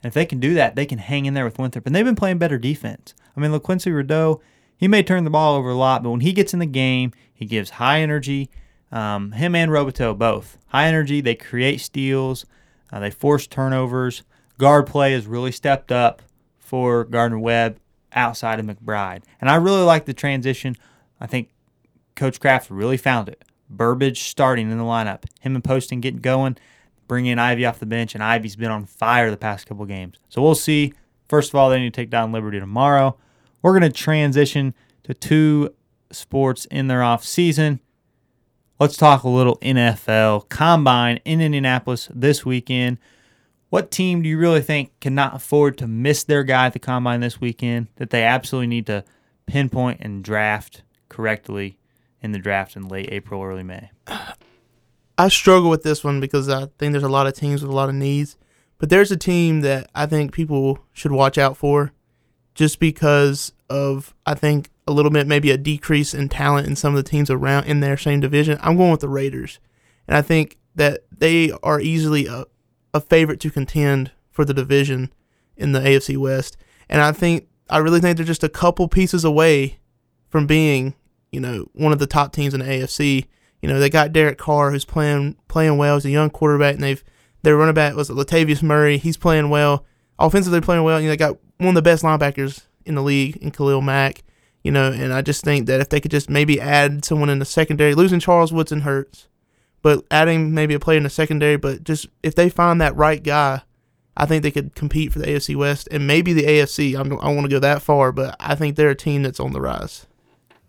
And 0.03 0.09
if 0.09 0.15
they 0.15 0.27
can 0.27 0.41
do 0.41 0.55
that, 0.55 0.77
they 0.77 0.87
can 0.87 0.99
hang 0.99 1.27
in 1.27 1.35
there 1.35 1.45
with 1.45 1.59
Winthrop. 1.59 1.87
And 1.87 1.95
they've 1.95 2.05
been 2.05 2.17
playing 2.17 2.39
better 2.39 2.59
defense. 2.59 3.15
I 3.37 3.41
mean, 3.41 3.53
LaQuincy 3.53 3.95
Rideau, 3.95 4.41
he 4.77 4.89
may 4.89 5.03
turn 5.03 5.25
the 5.25 5.31
ball 5.31 5.57
over 5.57 5.71
a 5.71 5.75
lot, 5.75 6.03
but 6.03 6.11
when 6.11 6.21
he 6.21 6.33
gets 6.33 6.53
in 6.53 6.59
the 6.59 6.67
game, 6.67 7.13
he 7.33 7.45
gives 7.45 7.71
high 7.71 8.01
energy. 8.01 8.51
Um, 8.91 9.33
him 9.33 9.55
and 9.55 9.71
Roboteau 9.71 10.17
both. 10.17 10.59
High 10.69 10.87
energy, 10.87 11.21
they 11.21 11.35
create 11.35 11.81
steals, 11.81 12.45
uh, 12.93 13.01
they 13.01 13.11
force 13.11 13.47
turnovers. 13.47 14.23
Guard 14.59 14.87
play 14.87 15.13
has 15.13 15.27
really 15.27 15.53
stepped 15.53 15.93
up 15.93 16.23
for 16.59 17.05
Gardner 17.05 17.39
Webb 17.39 17.79
outside 18.13 18.59
of 18.59 18.67
McBride. 18.67 19.23
And 19.41 19.49
I 19.49 19.57
really 19.57 19.83
like 19.83 20.07
the 20.07 20.15
transition. 20.15 20.77
I 21.21 21.27
think 21.27 21.51
Coach 22.17 22.41
Craft 22.41 22.71
really 22.71 22.97
found 22.97 23.29
it. 23.29 23.45
Burbage 23.71 24.25
starting 24.25 24.71
in 24.71 24.79
the 24.79 24.85
lineup. 24.85 25.25
Him 25.41 25.55
and 25.55 25.65
Poston 25.65 26.01
getting 26.01 26.21
going, 26.21 26.57
bringing 27.09 27.39
Ivy 27.39 27.65
off 27.65 27.79
the 27.79 27.87
bench, 27.87 28.15
and 28.15 28.23
Ivy's 28.23 28.57
been 28.57 28.71
on 28.71 28.85
fire 28.85 29.31
the 29.31 29.37
past 29.37 29.67
couple 29.67 29.87
games. 29.87 30.19
So 30.29 30.43
we'll 30.43 30.55
see. 30.55 30.93
First 31.29 31.51
of 31.51 31.55
all, 31.55 31.71
they 31.71 31.79
need 31.79 31.95
to 31.95 32.01
take 32.01 32.11
down 32.11 32.33
Liberty 32.33 32.59
tomorrow. 32.59 33.17
We're 33.63 33.79
going 33.79 33.91
to 33.91 33.97
transition 33.97 34.75
to 35.05 35.15
two 35.15 35.75
sports 36.11 36.65
in 36.67 36.89
their 36.89 37.03
off 37.03 37.25
season. 37.25 37.81
Let's 38.79 38.97
talk 38.97 39.23
a 39.23 39.29
little 39.29 39.59
NFL 39.59 40.49
combine 40.49 41.21
in 41.25 41.41
Indianapolis 41.41 42.09
this 42.15 42.45
weekend. 42.45 42.99
What 43.69 43.91
team 43.91 44.23
do 44.23 44.29
you 44.29 44.39
really 44.39 44.63
think 44.63 44.99
cannot 45.01 45.37
afford 45.37 45.79
to 45.79 45.87
miss 45.87 46.25
their 46.25 46.43
guy 46.43 46.67
at 46.67 46.73
the 46.73 46.79
combine 46.79 47.21
this 47.21 47.41
weekend 47.41 47.89
that 47.97 48.11
they 48.11 48.25
absolutely 48.25 48.67
need 48.67 48.87
to 48.87 49.05
pinpoint 49.47 50.01
and 50.01 50.25
draft 50.25 50.83
correctly 51.09 51.77
in 52.23 52.33
the 52.33 52.39
draft 52.39 52.77
in 52.77 52.89
late 52.89 53.09
April, 53.11 53.43
early 53.43 53.63
May? 53.63 53.91
I 55.19 55.29
struggle 55.29 55.69
with 55.69 55.83
this 55.83 56.03
one 56.03 56.21
because 56.21 56.49
I 56.49 56.67
think 56.79 56.93
there's 56.93 57.03
a 57.03 57.09
lot 57.09 57.27
of 57.27 57.35
teams 57.35 57.63
with 57.63 57.71
a 57.71 57.75
lot 57.75 57.89
of 57.89 57.95
needs. 57.95 58.37
But 58.79 58.89
there's 58.89 59.13
a 59.13 59.17
team 59.17 59.61
that 59.61 59.91
I 59.95 60.07
think 60.07 60.33
people 60.33 60.79
should 60.93 61.13
watch 61.13 61.37
out 61.37 61.57
for 61.57 61.93
just 62.55 62.81
because 62.81 63.53
of, 63.69 64.15
I 64.25 64.35
think, 64.35 64.71
a 64.87 64.93
little 64.93 65.11
bit 65.11 65.27
maybe 65.27 65.51
a 65.51 65.59
decrease 65.59 66.15
in 66.15 66.31
talent 66.31 66.67
in 66.67 66.75
some 66.75 66.95
of 66.95 66.97
the 66.97 67.09
teams 67.09 67.31
around 67.31 67.67
in 67.67 67.81
their 67.81 67.99
same 67.99 68.21
division. 68.21 68.59
I'm 68.63 68.79
going 68.79 68.91
with 68.91 69.01
the 69.01 69.09
Raiders. 69.09 69.61
And 70.09 70.17
I 70.17 70.23
think 70.23 70.57
that 70.75 71.01
they 71.17 71.53
are 71.63 71.81
easily 71.81 72.27
a, 72.27 72.47
a 72.95 73.01
favorite 73.01 73.41
to 73.41 73.51
contend 73.51 74.11
for 74.31 74.47
the 74.47 74.55
division 74.55 75.13
in 75.57 75.73
the 75.73 75.81
AFC 75.81 76.17
West. 76.17 76.57
And 76.89 77.03
I 77.03 77.13
think, 77.13 77.49
I 77.69 77.79
really 77.79 78.01
think 78.01 78.17
they're 78.17 78.27
just 78.27 78.43
a 78.43 78.49
couple 78.49 78.89
pieces 78.89 79.25
away 79.25 79.79
from 80.29 80.47
being 80.47 80.95
you 81.33 81.41
know, 81.41 81.69
one 81.73 81.93
of 81.93 81.99
the 81.99 82.07
top 82.07 82.33
teams 82.33 82.55
in 82.55 82.61
the 82.61 82.67
AFC. 82.67 83.27
You 83.63 83.69
know, 83.69 83.79
they 83.79 83.91
got 83.91 84.13
Derek 84.13 84.39
Carr, 84.39 84.71
who's 84.71 84.85
playing 84.85 85.37
playing 85.49 85.77
well. 85.77 85.97
He's 85.97 86.07
a 86.07 86.11
young 86.11 86.31
quarterback, 86.31 86.75
and 86.75 86.83
they've 86.83 87.05
their 87.43 87.57
running 87.57 87.75
back 87.75 87.95
was 87.95 88.11
Latavius 88.11 88.63
Murray. 88.63 88.99
He's 88.99 89.17
playing 89.17 89.51
well. 89.51 89.85
Offensively, 90.19 90.61
playing 90.61 90.83
well. 90.83 91.01
You 91.01 91.07
know, 91.07 91.13
they 91.13 91.17
got 91.17 91.39
one 91.59 91.71
of 91.71 91.75
the 91.75 91.83
best 91.83 92.03
linebackers 92.03 92.65
in 92.85 92.95
the 92.95 93.03
league 93.03 93.37
in 93.37 93.51
Khalil 93.51 93.81
Mack. 93.81 94.23
You 94.63 94.73
know, 94.73 94.93
and 94.93 95.13
I 95.13 95.23
just 95.23 95.43
think 95.43 95.67
that 95.67 95.81
if 95.81 95.89
they 95.89 96.01
could 96.01 96.11
just 96.11 96.29
maybe 96.29 96.61
add 96.61 97.05
someone 97.05 97.31
in 97.31 97.39
the 97.39 97.47
secondary, 97.47 97.95
losing 97.95 98.21
Charles 98.21 98.53
Woodson 98.53 98.83
hurts, 98.83 99.27
but 99.81 100.05
adding 100.11 100.53
maybe 100.53 100.75
a 100.75 100.81
player 100.81 100.99
in 100.99 101.05
the 101.05 101.11
secondary, 101.11 101.57
but 101.57 101.83
just 101.83 102.09
if 102.23 102.35
they 102.35 102.51
find 102.51 102.79
that 102.81 102.95
right 102.95 103.23
guy, 103.23 103.63
I 104.17 104.27
think 104.27 104.43
they 104.43 104.51
could 104.51 104.75
compete 104.75 105.15
for 105.15 105.19
the 105.19 105.27
AFC 105.27 105.57
West 105.57 105.89
and 105.91 106.07
maybe 106.07 106.35
the 106.35 106.43
AFC. 106.43 106.99
I'm, 106.99 107.13
I 107.21 107.33
want 107.33 107.45
to 107.45 107.49
go 107.49 107.59
that 107.61 107.81
far, 107.81 108.13
but 108.13 108.37
I 108.39 108.55
think 108.55 108.77
they're 108.77 108.91
a 108.91 108.95
team 108.95 109.23
that's 109.23 109.41
on 109.41 109.53
the 109.53 109.63
rise. 109.63 110.07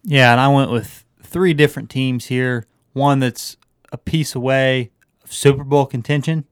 Yeah, 0.03 0.31
and 0.31 0.41
I 0.41 0.47
went 0.47 0.71
with 0.71 1.05
three 1.21 1.53
different 1.53 1.89
teams 1.89 2.25
here. 2.25 2.65
One 2.93 3.19
that's 3.19 3.57
a 3.91 3.97
piece 3.97 4.35
away 4.35 4.91
of 5.23 5.31
Super 5.31 5.63
Bowl 5.63 5.85
contention, 5.85 6.45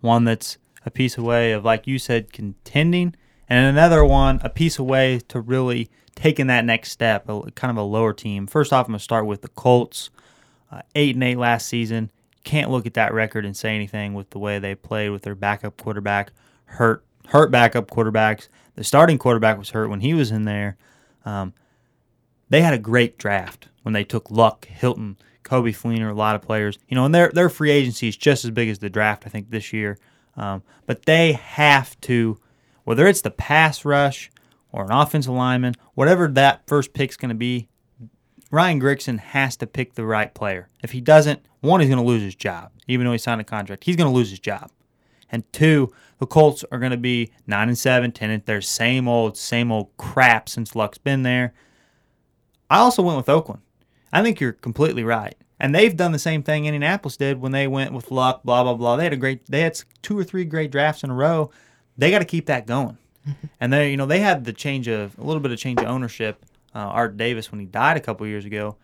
one 0.00 0.24
that's 0.24 0.58
a 0.84 0.90
piece 0.90 1.18
away 1.18 1.52
of, 1.52 1.64
like 1.64 1.86
you 1.86 1.98
said, 1.98 2.32
contending, 2.32 3.14
and 3.48 3.66
another 3.66 4.04
one 4.04 4.40
a 4.42 4.50
piece 4.50 4.78
away 4.78 5.20
to 5.28 5.40
really 5.40 5.90
taking 6.14 6.48
that 6.48 6.64
next 6.64 6.90
step, 6.90 7.28
a, 7.28 7.50
kind 7.52 7.70
of 7.70 7.76
a 7.76 7.82
lower 7.82 8.12
team. 8.12 8.46
First 8.46 8.72
off, 8.72 8.86
I'm 8.86 8.92
going 8.92 8.98
to 8.98 9.04
start 9.04 9.26
with 9.26 9.42
the 9.42 9.48
Colts, 9.48 10.10
uh, 10.72 10.82
eight 10.94 11.14
and 11.14 11.22
eight 11.22 11.38
last 11.38 11.68
season. 11.68 12.10
Can't 12.44 12.70
look 12.70 12.86
at 12.86 12.94
that 12.94 13.12
record 13.12 13.44
and 13.44 13.56
say 13.56 13.74
anything 13.74 14.14
with 14.14 14.30
the 14.30 14.38
way 14.38 14.58
they 14.58 14.74
played 14.74 15.10
with 15.10 15.22
their 15.22 15.34
backup 15.34 15.76
quarterback, 15.76 16.32
hurt 16.64 17.04
hurt 17.28 17.50
backup 17.50 17.88
quarterbacks. 17.90 18.48
The 18.74 18.84
starting 18.84 19.18
quarterback 19.18 19.58
was 19.58 19.70
hurt 19.70 19.90
when 19.90 20.00
he 20.00 20.14
was 20.14 20.30
in 20.30 20.44
there. 20.44 20.76
Um, 21.24 21.52
they 22.48 22.62
had 22.62 22.74
a 22.74 22.78
great 22.78 23.18
draft 23.18 23.68
when 23.82 23.92
they 23.92 24.04
took 24.04 24.30
Luck, 24.30 24.66
Hilton, 24.66 25.16
Coby 25.44 25.70
Fleener, 25.70 26.10
a 26.10 26.14
lot 26.14 26.34
of 26.34 26.42
players. 26.42 26.78
You 26.88 26.94
know, 26.94 27.04
and 27.04 27.14
their 27.14 27.30
their 27.30 27.48
free 27.48 27.70
agency 27.70 28.08
is 28.08 28.16
just 28.16 28.44
as 28.44 28.50
big 28.50 28.68
as 28.68 28.78
the 28.78 28.90
draft, 28.90 29.24
I 29.26 29.30
think, 29.30 29.50
this 29.50 29.72
year. 29.72 29.98
Um, 30.36 30.62
but 30.86 31.06
they 31.06 31.32
have 31.32 32.00
to, 32.02 32.38
whether 32.84 33.06
it's 33.06 33.22
the 33.22 33.30
pass 33.30 33.84
rush 33.84 34.30
or 34.70 34.84
an 34.84 34.92
offensive 34.92 35.32
lineman, 35.32 35.74
whatever 35.94 36.28
that 36.28 36.66
first 36.66 36.92
pick's 36.92 37.16
going 37.16 37.30
to 37.30 37.34
be, 37.34 37.68
Ryan 38.50 38.80
Grigson 38.80 39.18
has 39.18 39.56
to 39.56 39.66
pick 39.66 39.94
the 39.94 40.04
right 40.04 40.32
player. 40.32 40.68
If 40.82 40.92
he 40.92 41.00
doesn't, 41.00 41.40
one, 41.60 41.80
he's 41.80 41.88
going 41.88 42.02
to 42.02 42.06
lose 42.06 42.22
his 42.22 42.34
job, 42.34 42.70
even 42.86 43.04
though 43.04 43.12
he 43.12 43.18
signed 43.18 43.40
a 43.40 43.44
contract. 43.44 43.84
He's 43.84 43.96
going 43.96 44.10
to 44.10 44.14
lose 44.14 44.30
his 44.30 44.38
job. 44.38 44.70
And 45.30 45.50
two, 45.52 45.92
the 46.18 46.26
Colts 46.26 46.64
are 46.72 46.78
going 46.78 46.92
to 46.92 46.96
be 46.96 47.32
9 47.46 47.68
and 47.68 47.76
7, 47.76 48.12
10 48.12 48.30
and 48.30 48.44
their 48.46 48.62
same 48.62 49.08
old, 49.08 49.36
same 49.36 49.70
old 49.70 49.94
crap 49.96 50.48
since 50.48 50.74
Luck's 50.74 50.98
been 50.98 51.22
there. 51.22 51.52
I 52.70 52.78
also 52.78 53.02
went 53.02 53.16
with 53.16 53.28
Oakland. 53.28 53.62
I 54.12 54.22
think 54.22 54.40
you're 54.40 54.52
completely 54.52 55.04
right. 55.04 55.36
And 55.60 55.74
they've 55.74 55.96
done 55.96 56.12
the 56.12 56.18
same 56.18 56.42
thing 56.42 56.66
Indianapolis 56.66 57.16
did 57.16 57.40
when 57.40 57.52
they 57.52 57.66
went 57.66 57.92
with 57.92 58.10
luck, 58.10 58.42
blah 58.44 58.62
blah 58.62 58.74
blah. 58.74 58.96
They 58.96 59.04
had 59.04 59.12
a 59.12 59.16
great, 59.16 59.46
they 59.46 59.60
had 59.60 59.80
two 60.02 60.18
or 60.18 60.24
three 60.24 60.44
great 60.44 60.70
drafts 60.70 61.02
in 61.02 61.10
a 61.10 61.14
row. 61.14 61.50
They 61.96 62.10
got 62.10 62.20
to 62.20 62.24
keep 62.24 62.46
that 62.46 62.66
going. 62.66 62.96
and 63.60 63.72
they, 63.72 63.90
you 63.90 63.96
know, 63.96 64.06
they 64.06 64.20
had 64.20 64.44
the 64.44 64.52
change 64.52 64.88
of 64.88 65.18
a 65.18 65.24
little 65.24 65.40
bit 65.40 65.50
of 65.50 65.58
change 65.58 65.80
of 65.80 65.86
ownership. 65.86 66.44
Uh, 66.74 66.80
Art 66.80 67.16
Davis 67.16 67.50
when 67.50 67.60
he 67.60 67.66
died 67.66 67.96
a 67.96 68.00
couple 68.00 68.26
years 68.26 68.44
ago, 68.44 68.76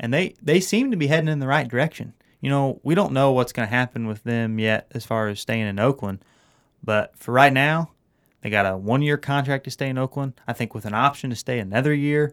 and 0.00 0.14
they 0.14 0.34
they 0.40 0.60
seem 0.60 0.90
to 0.90 0.96
be 0.96 1.08
heading 1.08 1.28
in 1.28 1.40
the 1.40 1.46
right 1.46 1.68
direction. 1.68 2.14
You 2.40 2.50
know, 2.50 2.80
we 2.82 2.94
don't 2.94 3.12
know 3.12 3.32
what's 3.32 3.52
going 3.52 3.68
to 3.68 3.74
happen 3.74 4.06
with 4.06 4.24
them 4.24 4.58
yet 4.58 4.86
as 4.92 5.04
far 5.04 5.28
as 5.28 5.40
staying 5.40 5.66
in 5.66 5.78
Oakland, 5.78 6.24
but 6.82 7.16
for 7.16 7.32
right 7.32 7.52
now, 7.52 7.90
they 8.40 8.50
got 8.50 8.64
a 8.64 8.76
one 8.76 9.02
year 9.02 9.16
contract 9.18 9.64
to 9.64 9.70
stay 9.70 9.88
in 9.88 9.98
Oakland. 9.98 10.34
I 10.46 10.52
think 10.52 10.74
with 10.74 10.86
an 10.86 10.94
option 10.94 11.30
to 11.30 11.36
stay 11.36 11.58
another 11.58 11.92
year. 11.92 12.32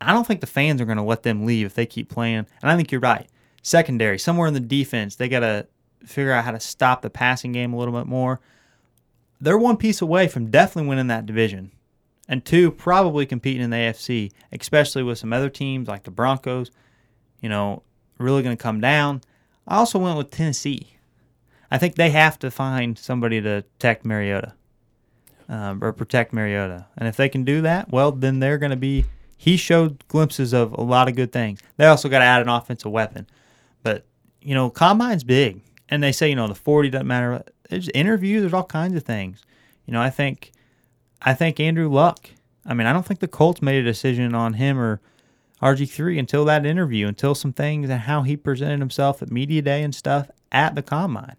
I 0.00 0.12
don't 0.12 0.26
think 0.26 0.40
the 0.40 0.46
fans 0.46 0.80
are 0.80 0.86
going 0.86 0.98
to 0.98 1.04
let 1.04 1.22
them 1.22 1.44
leave 1.44 1.66
if 1.66 1.74
they 1.74 1.86
keep 1.86 2.08
playing. 2.08 2.46
And 2.62 2.70
I 2.70 2.76
think 2.76 2.90
you're 2.90 3.00
right. 3.00 3.28
Secondary, 3.62 4.18
somewhere 4.18 4.48
in 4.48 4.54
the 4.54 4.60
defense, 4.60 5.16
they 5.16 5.28
got 5.28 5.40
to 5.40 5.66
figure 6.04 6.32
out 6.32 6.44
how 6.44 6.52
to 6.52 6.60
stop 6.60 7.02
the 7.02 7.10
passing 7.10 7.52
game 7.52 7.72
a 7.72 7.78
little 7.78 7.92
bit 7.92 8.06
more. 8.06 8.40
They're 9.40 9.58
one 9.58 9.76
piece 9.76 10.00
away 10.00 10.28
from 10.28 10.50
definitely 10.50 10.88
winning 10.88 11.08
that 11.08 11.26
division. 11.26 11.72
And 12.28 12.44
two, 12.44 12.70
probably 12.70 13.26
competing 13.26 13.62
in 13.62 13.70
the 13.70 13.76
AFC, 13.76 14.32
especially 14.52 15.02
with 15.02 15.18
some 15.18 15.32
other 15.32 15.50
teams 15.50 15.88
like 15.88 16.04
the 16.04 16.10
Broncos, 16.10 16.70
you 17.40 17.48
know, 17.48 17.82
really 18.18 18.42
going 18.42 18.56
to 18.56 18.62
come 18.62 18.80
down. 18.80 19.22
I 19.66 19.76
also 19.76 19.98
went 19.98 20.16
with 20.16 20.30
Tennessee. 20.30 20.96
I 21.70 21.78
think 21.78 21.94
they 21.94 22.10
have 22.10 22.38
to 22.40 22.50
find 22.50 22.98
somebody 22.98 23.40
to 23.40 23.64
protect 23.78 24.04
Mariota 24.04 24.54
um, 25.48 25.82
or 25.82 25.92
protect 25.92 26.32
Mariota. 26.32 26.86
And 26.96 27.08
if 27.08 27.16
they 27.16 27.28
can 27.28 27.44
do 27.44 27.60
that, 27.62 27.90
well, 27.90 28.12
then 28.12 28.38
they're 28.38 28.58
going 28.58 28.70
to 28.70 28.76
be 28.76 29.04
he 29.42 29.56
showed 29.56 30.06
glimpses 30.06 30.52
of 30.52 30.74
a 30.74 30.82
lot 30.82 31.08
of 31.08 31.16
good 31.16 31.32
things. 31.32 31.60
They 31.78 31.86
also 31.86 32.10
got 32.10 32.18
to 32.18 32.26
add 32.26 32.42
an 32.42 32.50
offensive 32.50 32.92
weapon. 32.92 33.26
But, 33.82 34.04
you 34.42 34.54
know, 34.54 34.68
combine's 34.68 35.24
big. 35.24 35.62
And 35.88 36.02
they 36.02 36.12
say, 36.12 36.28
you 36.28 36.36
know, 36.36 36.46
the 36.46 36.54
40 36.54 36.90
doesn't 36.90 37.06
matter. 37.06 37.42
There's 37.70 37.88
interviews, 37.94 38.42
there's 38.42 38.52
all 38.52 38.64
kinds 38.64 38.96
of 38.96 39.02
things. 39.02 39.40
You 39.86 39.94
know, 39.94 40.02
I 40.02 40.10
think 40.10 40.52
I 41.22 41.32
think 41.32 41.58
Andrew 41.58 41.88
Luck. 41.88 42.28
I 42.66 42.74
mean, 42.74 42.86
I 42.86 42.92
don't 42.92 43.06
think 43.06 43.20
the 43.20 43.28
Colts 43.28 43.62
made 43.62 43.80
a 43.80 43.82
decision 43.82 44.34
on 44.34 44.52
him 44.52 44.78
or 44.78 45.00
RG3 45.62 46.18
until 46.18 46.44
that 46.44 46.66
interview, 46.66 47.08
until 47.08 47.34
some 47.34 47.54
things 47.54 47.88
and 47.88 48.00
how 48.00 48.20
he 48.20 48.36
presented 48.36 48.80
himself 48.80 49.22
at 49.22 49.32
media 49.32 49.62
day 49.62 49.82
and 49.82 49.94
stuff 49.94 50.30
at 50.52 50.74
the 50.74 50.82
combine. 50.82 51.36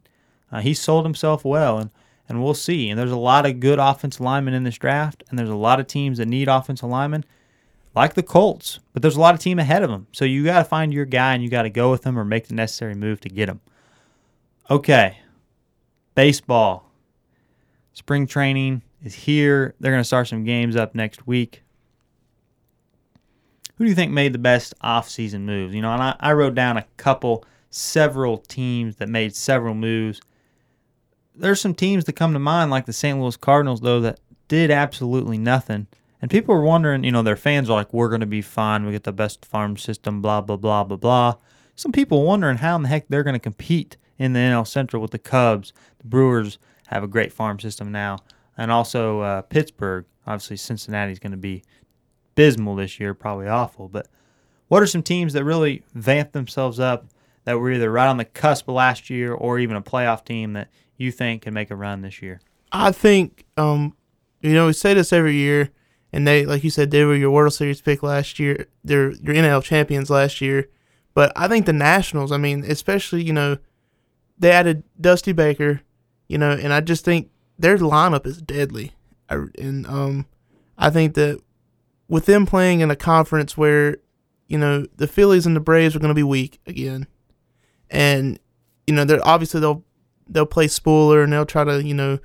Uh, 0.52 0.62
he 0.62 0.74
sold 0.74 1.06
himself 1.06 1.46
well, 1.46 1.78
and 1.78 1.92
and 2.28 2.44
we'll 2.44 2.56
see. 2.56 2.90
And 2.90 3.00
there's 3.00 3.12
a 3.12 3.16
lot 3.16 3.46
of 3.46 3.60
good 3.60 3.78
offensive 3.78 4.22
linemen 4.22 4.56
in 4.56 4.64
this 4.64 4.80
draft, 4.80 5.24
and 5.30 5.38
there's 5.38 5.50
a 5.50 5.56
lot 5.56 5.80
of 5.80 5.86
teams 5.86 6.18
that 6.18 6.28
need 6.28 6.48
offensive 6.48 6.90
linemen 6.90 7.26
like 7.94 8.14
the 8.14 8.24
Colts, 8.24 8.80
but 8.94 9.02
there's 9.02 9.18
a 9.18 9.20
lot 9.20 9.34
of 9.34 9.40
team 9.40 9.60
ahead 9.60 9.84
of 9.84 9.90
them. 9.90 10.08
So 10.12 10.26
you 10.26 10.44
got 10.44 10.60
to 10.60 10.66
find 10.66 10.94
your 10.94 11.06
guy 11.06 11.34
and 11.34 11.44
you 11.44 11.50
got 11.50 11.64
to 11.64 11.70
go 11.70 11.92
with 11.92 12.04
them 12.04 12.18
or 12.18 12.24
make 12.24 12.48
the 12.48 12.56
necessary 12.56 12.96
move 12.96 13.20
to 13.22 13.30
get 13.30 13.50
him. 13.50 13.60
Okay, 14.70 15.18
baseball. 16.16 16.90
Spring 17.94 18.26
training 18.26 18.84
is 19.04 19.14
here. 19.14 19.76
They're 19.80 19.92
going 19.92 20.02
to 20.02 20.08
start 20.08 20.30
some 20.30 20.46
games 20.46 20.76
up 20.76 20.96
next 20.96 21.28
week. 21.28 21.64
Who 23.76 23.84
do 23.86 23.90
you 23.90 23.96
think 23.96 24.12
made 24.12 24.34
the 24.34 24.40
best 24.40 24.74
offseason 24.82 25.42
moves? 25.42 25.74
You 25.74 25.82
know, 25.82 25.92
and 25.92 26.02
I, 26.02 26.16
I 26.20 26.34
wrote 26.34 26.56
down 26.56 26.78
a 26.78 26.86
couple, 26.98 27.44
several 27.70 28.38
teams 28.38 28.98
that 28.98 29.10
made 29.10 29.36
several 29.36 29.74
moves. 29.74 30.22
There's 31.36 31.60
some 31.60 31.74
teams 31.74 32.06
that 32.06 32.14
come 32.14 32.34
to 32.34 32.40
mind, 32.40 32.72
like 32.72 32.86
the 32.86 32.94
St. 32.94 33.20
Louis 33.20 33.36
Cardinals, 33.36 33.82
though, 33.82 34.00
that 34.02 34.20
did 34.48 34.70
absolutely 34.70 35.38
nothing 35.38 35.88
and 36.22 36.30
people 36.30 36.54
are 36.54 36.62
wondering, 36.62 37.04
you 37.04 37.12
know, 37.12 37.24
their 37.24 37.36
fans 37.36 37.70
are 37.70 37.74
like, 37.74 37.94
we're 37.94 38.10
going 38.10 38.22
to 38.22 38.28
be 38.28 38.42
fine. 38.42 38.86
We 38.86 38.92
get 38.92 39.04
the 39.04 39.12
best 39.12 39.44
farm 39.44 39.76
system, 39.76 40.22
blah, 40.22 40.42
blah, 40.42 40.58
blah, 40.58 40.84
blah, 40.84 40.98
blah. 40.98 41.36
Some 41.76 41.92
people 41.92 42.24
wondering 42.24 42.58
how 42.58 42.76
in 42.76 42.84
the 42.84 42.90
heck 42.90 43.08
they're 43.08 43.24
going 43.24 43.34
to 43.34 43.40
compete 43.40 43.98
in 44.20 44.34
the 44.34 44.40
NL 44.40 44.68
Central 44.68 45.02
with 45.02 45.12
the 45.12 45.20
Cubs. 45.20 45.74
The 46.00 46.08
Brewers 46.08 46.60
have 46.88 47.04
a 47.04 47.08
great 47.08 47.34
farm 47.34 47.60
system 47.60 47.92
now. 47.92 48.20
And 48.56 48.72
also 48.72 49.22
uh, 49.22 49.42
Pittsburgh. 49.42 50.06
Obviously, 50.28 50.58
Cincinnati's 50.58 51.18
going 51.18 51.32
to 51.32 51.38
be 51.38 51.64
abysmal 52.34 52.76
this 52.76 53.00
year, 53.00 53.16
probably 53.16 53.48
awful. 53.48 53.90
But 53.90 54.08
what 54.68 54.84
are 54.84 54.88
some 54.88 55.02
teams 55.02 55.34
that 55.34 55.44
really 55.44 55.84
vamped 55.96 56.34
themselves 56.34 56.80
up 56.80 57.08
that 57.46 57.60
were 57.60 57.72
either 57.72 57.92
right 57.92 58.08
on 58.08 58.18
the 58.18 58.26
cusp 58.26 58.68
of 58.68 58.76
last 58.76 59.10
year 59.10 59.34
or 59.34 59.58
even 59.58 59.76
a 59.76 59.82
playoff 59.82 60.24
team 60.24 60.54
that 60.54 60.70
you 60.98 61.12
think 61.12 61.42
can 61.42 61.54
make 61.56 61.72
a 61.72 61.76
run 61.76 62.02
this 62.02 62.22
year? 62.22 62.42
I 62.72 62.92
think, 62.92 63.46
um, 63.58 63.96
you 64.42 64.54
know, 64.54 64.68
we 64.68 64.74
say 64.74 64.94
this 64.94 65.12
every 65.12 65.36
year 65.36 65.72
and 66.14 66.28
they, 66.28 66.46
like 66.46 66.64
you 66.64 66.70
said, 66.70 66.92
they 66.92 67.04
were 67.04 67.16
your 67.16 67.32
World 67.32 67.54
Series 67.54 67.82
pick 67.82 68.04
last 68.04 68.40
year. 68.40 68.68
They're 68.84 69.12
your 69.12 69.36
NL 69.36 69.64
champions 69.64 70.10
last 70.10 70.42
year. 70.42 70.70
But 71.14 71.32
I 71.36 71.48
think 71.48 71.66
the 71.66 71.74
Nationals, 71.74 72.32
I 72.32 72.38
mean, 72.38 72.64
especially, 72.64 73.24
you 73.24 73.34
know, 73.34 73.58
they 74.38 74.52
added 74.52 74.84
Dusty 75.00 75.34
Baker, 75.34 75.82
you 76.28 76.38
know, 76.38 76.52
and 76.52 76.74
I 76.74 76.82
just 76.82 77.06
think 77.06 77.30
their 77.60 77.78
lineup 77.78 78.26
is 78.26 78.42
deadly. 78.42 78.94
And 79.30 79.86
um, 79.88 80.26
I 80.78 80.90
think 80.90 81.14
that 81.16 81.42
with 82.08 82.26
them 82.26 82.46
playing 82.46 82.82
in 82.82 82.92
a 82.92 82.96
conference 82.96 83.56
where, 83.56 83.98
you 84.48 84.58
know, 84.58 84.86
the 84.98 85.08
Phillies 85.08 85.46
and 85.46 85.56
the 85.56 85.62
Braves 85.62 85.96
are 85.96 86.00
going 86.00 86.10
to 86.10 86.16
be 86.16 86.24
weak 86.24 86.60
again, 86.68 87.08
and 87.90 88.38
you 88.86 88.94
know, 88.94 89.06
they're 89.06 89.26
obviously 89.26 89.62
they'll 89.62 89.86
they'll 90.28 90.46
play 90.46 90.68
spoiler 90.68 91.24
and 91.24 91.32
they'll 91.32 91.46
try 91.46 91.64
to 91.64 91.82
you 91.84 91.94
know 91.94 92.20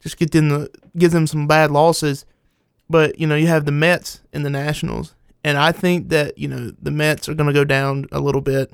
just 0.00 0.16
get 0.16 0.32
them 0.32 0.48
the 0.48 0.70
give 0.96 1.12
them 1.12 1.28
some 1.28 1.46
bad 1.46 1.70
losses. 1.70 2.24
But 2.90 3.18
you 3.18 3.26
know, 3.26 3.36
you 3.36 3.46
have 3.46 3.64
the 3.64 3.72
Mets 3.72 4.20
and 4.32 4.44
the 4.44 4.50
Nationals, 4.50 5.14
and 5.44 5.58
I 5.58 5.72
think 5.72 6.08
that 6.08 6.38
you 6.38 6.48
know 6.48 6.72
the 6.80 6.90
Mets 6.90 7.28
are 7.28 7.34
going 7.34 7.46
to 7.46 7.52
go 7.52 7.64
down 7.64 8.06
a 8.10 8.20
little 8.20 8.40
bit, 8.40 8.72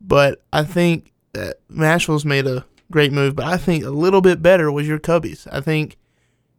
but 0.00 0.42
I 0.52 0.64
think 0.64 1.12
that 1.32 1.60
Nationals 1.68 2.24
made 2.24 2.46
a 2.46 2.64
great 2.90 3.12
move. 3.12 3.34
But 3.36 3.46
I 3.46 3.56
think 3.56 3.84
a 3.84 3.90
little 3.90 4.20
bit 4.20 4.42
better 4.42 4.70
was 4.70 4.86
your 4.86 4.98
Cubbies. 4.98 5.46
I 5.50 5.60
think, 5.60 5.96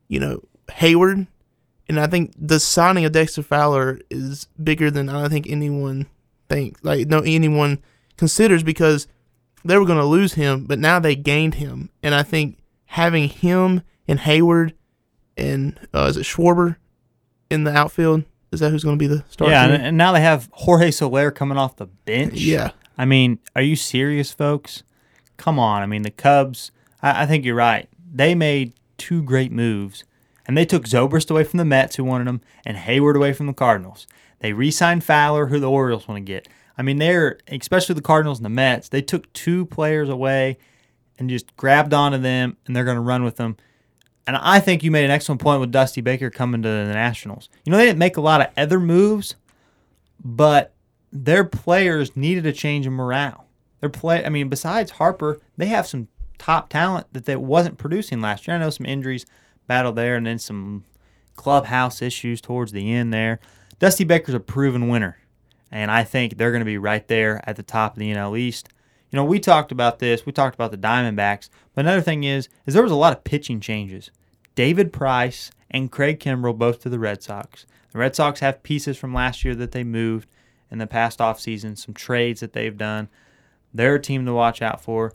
you 0.07 0.19
know, 0.19 0.43
Heyward, 0.67 1.27
and 1.87 1.99
I 1.99 2.07
think 2.07 2.33
the 2.37 2.59
signing 2.59 3.05
of 3.05 3.13
Dexter 3.13 3.43
Fowler 3.43 3.99
is 4.09 4.47
bigger 4.61 4.91
than 4.91 5.09
I 5.09 5.29
think 5.29 5.49
anyone 5.49 6.07
thinks. 6.49 6.83
Like 6.83 7.07
no 7.07 7.19
anyone 7.19 7.79
considers 8.17 8.63
because 8.63 9.07
they 9.63 9.77
were 9.77 9.85
going 9.85 9.99
to 9.99 10.05
lose 10.05 10.33
him, 10.33 10.65
but 10.65 10.79
now 10.79 10.99
they 10.99 11.15
gained 11.15 11.55
him, 11.55 11.89
and 12.03 12.13
I 12.13 12.23
think 12.23 12.57
having 12.87 13.29
him 13.29 13.83
and 14.07 14.19
Heyward 14.19 14.73
and 15.37 15.79
uh, 15.93 16.07
is 16.09 16.17
it 16.17 16.23
Schwarber 16.23 16.75
in 17.49 17.63
the 17.63 17.71
outfield. 17.71 18.23
Is 18.51 18.59
that 18.61 18.71
who's 18.71 18.83
going 18.83 18.97
to 18.97 18.99
be 18.99 19.07
the 19.07 19.23
starter? 19.29 19.51
Yeah, 19.51 19.65
and, 19.65 19.83
and, 19.83 19.97
now 19.97 20.11
they 20.11 20.21
have 20.21 20.49
Jorge 20.53 20.91
Soler 20.91 21.29
coming 21.29 21.57
off 21.57 21.75
the 21.75 21.85
bench. 21.85 22.33
Yeah. 22.33 22.71
I 22.97 23.05
mean, 23.05 23.39
are 23.55 23.61
you 23.61 23.75
serious, 23.75 24.31
folks? 24.31 24.83
Come 25.37 25.59
on. 25.59 25.83
I 25.83 25.85
mean, 25.85 26.01
the 26.01 26.11
Cubs, 26.11 26.71
I, 27.01 27.23
I 27.23 27.25
think 27.25 27.45
you're 27.45 27.55
right. 27.55 27.87
They 28.11 28.33
made 28.33 28.73
two 28.97 29.21
great 29.21 29.51
moves, 29.51 30.03
and 30.47 30.57
they 30.57 30.65
took 30.65 30.85
Zobrist 30.85 31.29
away 31.29 31.43
from 31.43 31.57
the 31.57 31.65
Mets, 31.65 31.95
who 31.95 32.03
wanted 32.03 32.27
him, 32.27 32.41
and 32.65 32.77
Heyward 32.77 33.15
away 33.15 33.33
from 33.33 33.45
the 33.45 33.53
Cardinals. 33.53 34.07
They 34.39 34.53
re 34.53 34.71
signed 34.71 35.03
Fowler, 35.03 35.47
who 35.47 35.59
the 35.59 35.69
Orioles 35.69 36.07
want 36.07 36.17
to 36.17 36.23
get. 36.23 36.47
I 36.77 36.81
mean, 36.81 36.97
they're, 36.97 37.37
especially 37.47 37.95
the 37.95 38.01
Cardinals 38.01 38.39
and 38.39 38.45
the 38.45 38.49
Mets, 38.49 38.89
they 38.89 39.01
took 39.01 39.31
two 39.33 39.65
players 39.65 40.09
away 40.09 40.57
and 41.19 41.29
just 41.29 41.55
grabbed 41.57 41.93
onto 41.93 42.17
them, 42.17 42.57
and 42.65 42.75
they're 42.75 42.85
going 42.85 42.95
to 42.95 43.01
run 43.01 43.23
with 43.23 43.35
them. 43.35 43.57
And 44.29 44.37
I 44.37 44.59
think 44.59 44.83
you 44.83 44.91
made 44.91 45.05
an 45.05 45.09
excellent 45.09 45.41
point 45.41 45.59
with 45.59 45.71
Dusty 45.71 46.01
Baker 46.01 46.29
coming 46.29 46.61
to 46.61 46.69
the 46.69 46.93
Nationals. 46.93 47.49
You 47.65 47.71
know, 47.71 47.79
they 47.79 47.87
didn't 47.87 47.97
make 47.97 48.15
a 48.15 48.21
lot 48.21 48.41
of 48.41 48.49
other 48.55 48.79
moves, 48.79 49.33
but 50.23 50.71
their 51.11 51.43
players 51.43 52.15
needed 52.15 52.45
a 52.45 52.53
change 52.53 52.85
in 52.85 52.93
morale. 52.93 53.47
Their 53.79 53.89
play, 53.89 54.23
I 54.23 54.29
mean, 54.29 54.47
besides 54.47 54.91
Harper, 54.91 55.39
they 55.57 55.65
have 55.65 55.87
some 55.87 56.09
top 56.37 56.69
talent 56.69 57.07
that 57.11 57.25
they 57.25 57.35
wasn't 57.35 57.79
producing 57.79 58.21
last 58.21 58.47
year. 58.47 58.55
I 58.55 58.59
know 58.59 58.69
some 58.69 58.85
injuries 58.85 59.25
battled 59.65 59.95
there, 59.95 60.15
and 60.15 60.27
then 60.27 60.37
some 60.37 60.85
clubhouse 61.35 61.99
issues 61.99 62.39
towards 62.39 62.71
the 62.71 62.93
end 62.93 63.11
there. 63.11 63.39
Dusty 63.79 64.03
Baker's 64.03 64.35
a 64.35 64.39
proven 64.39 64.89
winner, 64.89 65.17
and 65.71 65.89
I 65.89 66.03
think 66.03 66.37
they're 66.37 66.51
going 66.51 66.61
to 66.61 66.65
be 66.65 66.77
right 66.77 67.07
there 67.07 67.41
at 67.49 67.55
the 67.55 67.63
top 67.63 67.93
of 67.93 67.99
the 67.99 68.13
NL 68.13 68.37
East. 68.37 68.69
You 69.09 69.17
know, 69.17 69.25
we 69.25 69.39
talked 69.39 69.71
about 69.71 69.97
this. 69.97 70.27
We 70.27 70.31
talked 70.33 70.53
about 70.53 70.69
the 70.69 70.77
Diamondbacks, 70.77 71.49
but 71.73 71.83
another 71.83 72.01
thing 72.01 72.25
is, 72.25 72.47
is 72.67 72.75
there 72.75 72.83
was 72.83 72.91
a 72.91 72.95
lot 72.95 73.17
of 73.17 73.23
pitching 73.23 73.59
changes. 73.59 74.11
David 74.59 74.91
Price 74.91 75.51
and 75.71 75.89
Craig 75.89 76.19
Kimbrel 76.19 76.57
both 76.57 76.81
to 76.81 76.89
the 76.89 76.99
Red 76.99 77.23
Sox. 77.23 77.65
The 77.93 77.97
Red 77.97 78.13
Sox 78.13 78.41
have 78.41 78.61
pieces 78.61 78.97
from 78.97 79.13
last 79.13 79.45
year 79.45 79.55
that 79.55 79.71
they 79.71 79.85
moved 79.85 80.27
in 80.69 80.79
the 80.79 80.85
past 80.85 81.19
offseason, 81.19 81.77
some 81.77 81.93
trades 81.93 82.41
that 82.41 82.51
they've 82.51 82.77
done. 82.77 83.07
They're 83.73 83.95
a 83.95 84.01
team 84.01 84.25
to 84.25 84.33
watch 84.33 84.61
out 84.61 84.81
for. 84.81 85.13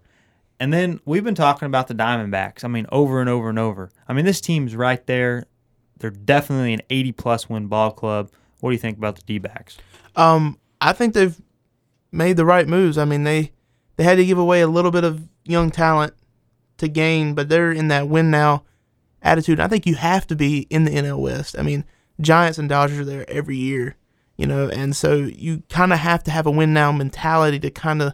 And 0.59 0.73
then 0.73 0.99
we've 1.05 1.25
been 1.25 1.35
talking 1.35 1.67
about 1.67 1.89
the 1.89 1.95
Diamondbacks. 1.95 2.65
I 2.65 2.69
mean, 2.69 2.87
over 2.91 3.21
and 3.21 3.29
over 3.29 3.51
and 3.51 3.59
over. 3.59 3.91
I 4.09 4.15
mean, 4.15 4.25
this 4.25 4.41
team's 4.41 4.75
right 4.75 5.07
there. 5.07 5.45
They're 5.99 6.09
definitely 6.09 6.73
an 6.73 6.81
80 6.89 7.13
plus 7.13 7.47
win 7.47 7.67
ball 7.67 7.91
club. 7.91 8.31
What 8.61 8.71
do 8.71 8.73
you 8.73 8.81
think 8.81 8.97
about 8.97 9.17
the 9.17 9.25
D 9.25 9.37
backs? 9.37 9.77
Um, 10.17 10.59
I 10.81 10.95
think 10.95 11.13
they've 11.13 11.39
made 12.11 12.39
the 12.39 12.47
right 12.47 12.67
moves. 12.67 12.97
I 12.97 13.05
mean, 13.05 13.25
they 13.25 13.53
they 13.97 14.05
had 14.05 14.17
to 14.17 14.25
give 14.25 14.39
away 14.39 14.63
a 14.63 14.69
little 14.69 14.91
bit 14.91 15.05
of 15.05 15.29
young 15.45 15.71
talent 15.71 16.15
to 16.79 16.89
gain, 16.89 17.35
but 17.35 17.51
they're 17.51 17.73
in 17.73 17.89
that 17.89 18.09
win 18.09 18.31
now 18.31 18.65
attitude. 19.25 19.59
And 19.59 19.65
I 19.65 19.69
think 19.69 19.87
you 19.87 19.97
have 19.97 20.27
to 20.29 20.37
be 20.37 20.67
in 20.71 20.85
the 20.85 20.93
NL 20.93 21.19
West. 21.19 21.57
I 21.59 21.63
mean, 21.63 21.85
Giants 22.21 22.59
and 22.59 22.69
Dodgers 22.69 23.01
are 23.01 23.05
there 23.05 23.29
every 23.29 23.57
year, 23.57 23.97
you 24.37 24.47
know, 24.47 24.69
and 24.69 24.95
so 24.95 25.17
you 25.17 25.63
kind 25.69 25.93
of 25.93 25.99
have 25.99 26.23
to 26.25 26.31
have 26.31 26.47
a 26.47 26.51
win 26.51 26.73
now 26.73 26.93
mentality 26.93 27.59
to 27.61 27.71
kind 27.71 28.03
of 28.03 28.13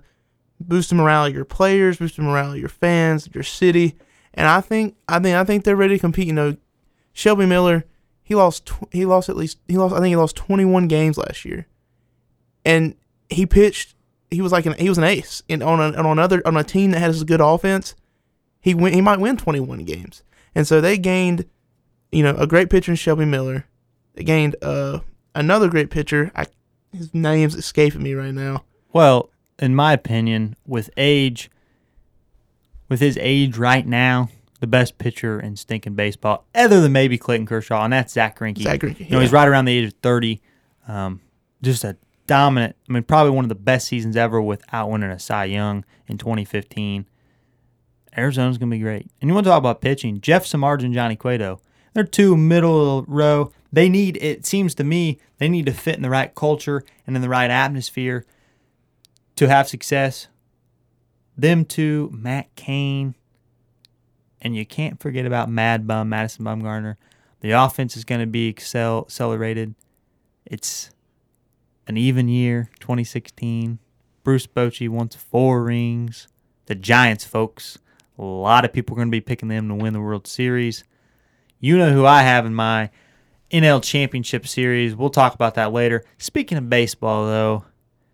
boost 0.58 0.90
the 0.90 0.94
morale 0.94 1.26
of 1.26 1.34
your 1.34 1.44
players, 1.44 1.98
boost 1.98 2.16
the 2.16 2.22
morale 2.22 2.52
of 2.52 2.58
your 2.58 2.68
fans, 2.68 3.28
your 3.34 3.42
city, 3.42 3.96
and 4.34 4.46
I 4.46 4.60
think 4.60 4.96
I 5.08 5.18
think 5.18 5.36
I 5.36 5.44
think 5.44 5.64
they're 5.64 5.76
ready 5.76 5.96
to 5.96 6.00
compete. 6.00 6.26
You 6.26 6.32
know, 6.32 6.56
Shelby 7.12 7.46
Miller, 7.46 7.84
he 8.22 8.34
lost 8.34 8.66
tw- 8.66 8.92
he 8.92 9.04
lost 9.04 9.28
at 9.28 9.36
least 9.36 9.58
he 9.66 9.76
lost 9.76 9.94
I 9.94 9.98
think 9.98 10.08
he 10.08 10.16
lost 10.16 10.36
21 10.36 10.88
games 10.88 11.18
last 11.18 11.44
year, 11.44 11.66
and 12.64 12.94
he 13.28 13.46
pitched. 13.46 13.94
He 14.30 14.40
was 14.40 14.52
like 14.52 14.66
an 14.66 14.74
he 14.74 14.88
was 14.88 14.98
an 14.98 15.04
ace 15.04 15.42
in 15.48 15.62
on 15.62 15.80
a, 15.80 15.96
on 15.98 16.06
another 16.06 16.40
on 16.46 16.56
a 16.56 16.62
team 16.62 16.92
that 16.92 17.00
has 17.00 17.22
a 17.22 17.24
good 17.24 17.40
offense. 17.40 17.96
He 18.60 18.74
win 18.74 18.92
he 18.92 19.00
might 19.00 19.18
win 19.18 19.36
21 19.36 19.84
games, 19.84 20.22
and 20.54 20.66
so 20.66 20.80
they 20.80 20.98
gained, 20.98 21.46
you 22.12 22.22
know, 22.22 22.34
a 22.36 22.46
great 22.46 22.70
pitcher 22.70 22.92
in 22.92 22.96
Shelby 22.96 23.24
Miller. 23.24 23.66
They 24.14 24.24
gained 24.24 24.56
uh 24.62 25.00
another 25.34 25.68
great 25.68 25.90
pitcher. 25.90 26.30
I 26.34 26.46
his 26.92 27.14
name's 27.14 27.54
escaping 27.54 28.02
me 28.02 28.14
right 28.14 28.34
now. 28.34 28.64
Well, 28.92 29.30
in 29.58 29.74
my 29.74 29.92
opinion, 29.92 30.56
with 30.66 30.90
age, 30.96 31.50
with 32.88 33.00
his 33.00 33.16
age 33.20 33.56
right 33.56 33.86
now, 33.86 34.28
the 34.60 34.66
best 34.66 34.98
pitcher 34.98 35.38
in 35.38 35.56
stinking 35.56 35.94
baseball, 35.94 36.46
other 36.54 36.80
than 36.80 36.92
maybe 36.92 37.16
Clayton 37.16 37.46
Kershaw, 37.46 37.84
and 37.84 37.92
that's 37.92 38.12
Zach 38.12 38.38
Greinke. 38.38 38.62
Zach 38.62 38.80
Greinke, 38.80 39.00
You 39.00 39.10
know, 39.10 39.20
he's 39.20 39.32
right 39.32 39.46
around 39.48 39.66
the 39.66 39.72
age 39.78 39.86
of 39.86 39.94
30. 40.02 40.40
Um, 40.88 41.20
just 41.62 41.84
a 41.84 41.96
dominant, 42.26 42.76
I 42.88 42.92
mean, 42.92 43.02
probably 43.02 43.30
one 43.30 43.44
of 43.44 43.48
the 43.48 43.54
best 43.54 43.86
seasons 43.88 44.16
ever 44.16 44.40
without 44.40 44.90
winning 44.90 45.10
a 45.10 45.18
Cy 45.18 45.46
Young 45.46 45.84
in 46.08 46.18
2015. 46.18 47.06
Arizona's 48.16 48.58
going 48.58 48.70
to 48.70 48.76
be 48.76 48.82
great. 48.82 49.06
And 49.20 49.28
you 49.28 49.34
want 49.34 49.44
to 49.44 49.50
talk 49.50 49.58
about 49.58 49.80
pitching, 49.80 50.20
Jeff 50.20 50.44
Samardzija 50.44 50.84
and 50.84 50.94
Johnny 50.94 51.16
Cueto. 51.16 51.60
They're 51.94 52.04
two 52.04 52.36
middle 52.36 53.04
row. 53.06 53.52
They 53.72 53.88
need, 53.88 54.18
it 54.20 54.46
seems 54.46 54.74
to 54.76 54.84
me, 54.84 55.18
they 55.38 55.48
need 55.48 55.66
to 55.66 55.72
fit 55.72 55.96
in 55.96 56.02
the 56.02 56.10
right 56.10 56.34
culture 56.34 56.82
and 57.06 57.14
in 57.14 57.22
the 57.22 57.28
right 57.28 57.50
atmosphere 57.50 58.24
to 59.36 59.48
have 59.48 59.68
success. 59.68 60.28
Them 61.36 61.64
two, 61.64 62.10
Matt 62.12 62.54
Cain, 62.56 63.14
and 64.42 64.56
you 64.56 64.66
can't 64.66 65.00
forget 65.00 65.26
about 65.26 65.48
Mad 65.48 65.86
Bum, 65.86 66.08
Madison 66.08 66.44
Bumgarner. 66.44 66.96
The 67.40 67.52
offense 67.52 67.96
is 67.96 68.04
going 68.04 68.20
to 68.20 68.26
be 68.26 68.48
excel, 68.48 69.00
accelerated. 69.00 69.74
It's 70.44 70.90
an 71.86 71.96
even 71.96 72.28
year, 72.28 72.70
2016. 72.80 73.78
Bruce 74.22 74.46
Bochy 74.46 74.88
wants 74.88 75.16
four 75.16 75.62
rings. 75.62 76.28
The 76.66 76.74
Giants, 76.74 77.24
folks, 77.24 77.78
a 78.20 78.24
lot 78.24 78.66
of 78.66 78.72
people 78.72 78.94
are 78.94 78.98
going 78.98 79.08
to 79.08 79.12
be 79.12 79.22
picking 79.22 79.48
them 79.48 79.68
to 79.68 79.74
win 79.74 79.94
the 79.94 80.00
World 80.00 80.26
Series. 80.26 80.84
You 81.58 81.78
know 81.78 81.90
who 81.90 82.04
I 82.04 82.22
have 82.22 82.44
in 82.44 82.54
my 82.54 82.90
NL 83.50 83.82
Championship 83.82 84.46
Series. 84.46 84.94
We'll 84.94 85.08
talk 85.08 85.34
about 85.34 85.54
that 85.54 85.72
later. 85.72 86.04
Speaking 86.18 86.58
of 86.58 86.68
baseball, 86.68 87.24
though, 87.24 87.64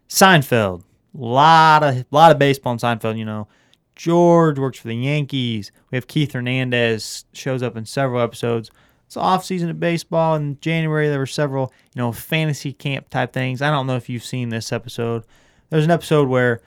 Seinfeld. 0.08 0.84
Lot 1.12 1.82
of 1.82 2.04
lot 2.10 2.30
of 2.30 2.38
baseball 2.38 2.74
in 2.74 2.78
Seinfeld. 2.78 3.18
You 3.18 3.24
know, 3.24 3.48
George 3.96 4.58
works 4.58 4.78
for 4.78 4.88
the 4.88 4.96
Yankees. 4.96 5.72
We 5.90 5.96
have 5.96 6.06
Keith 6.06 6.32
Hernandez 6.32 7.24
shows 7.32 7.62
up 7.62 7.76
in 7.76 7.84
several 7.84 8.20
episodes. 8.20 8.70
It's 9.06 9.16
off 9.16 9.44
season 9.44 9.70
of 9.70 9.80
baseball. 9.80 10.36
In 10.36 10.60
January, 10.60 11.08
there 11.08 11.18
were 11.18 11.26
several 11.26 11.72
you 11.94 12.00
know 12.00 12.12
fantasy 12.12 12.72
camp 12.72 13.08
type 13.08 13.32
things. 13.32 13.60
I 13.60 13.70
don't 13.70 13.88
know 13.88 13.96
if 13.96 14.08
you've 14.08 14.24
seen 14.24 14.50
this 14.50 14.72
episode. 14.72 15.24
There's 15.70 15.84
an 15.84 15.90
episode 15.90 16.28
where 16.28 16.60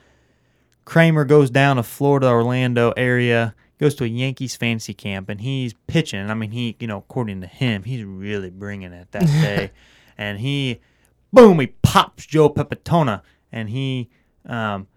Kramer 0.86 1.26
goes 1.26 1.50
down 1.50 1.76
to 1.76 1.84
Florida, 1.84 2.28
Orlando 2.28 2.92
area, 2.98 3.56
goes 3.80 3.96
to 3.96 4.04
a 4.04 4.08
Yankees 4.08 4.56
fantasy 4.56 4.94
camp, 4.94 5.30
and 5.30 5.42
he's 5.42 5.74
pitching. 5.88 6.30
I 6.30 6.34
mean, 6.34 6.52
he, 6.52 6.76
you 6.80 6.88
know, 6.88 6.98
according 6.98 7.42
to 7.42 7.48
him, 7.48 7.84
he's 7.84 8.04
really 8.04 8.50
bringing 8.50 8.92
it 8.92 9.12
that 9.12 9.26
day. 9.26 9.72
and 10.18 10.40
he, 10.40 10.80
boom, 11.32 11.60
he 11.60 11.68
pops 11.68 12.26
Joe 12.26 12.50
Pepitone, 12.50 13.22
and 13.52 13.70
he, 13.70 14.10
um, 14.46 14.88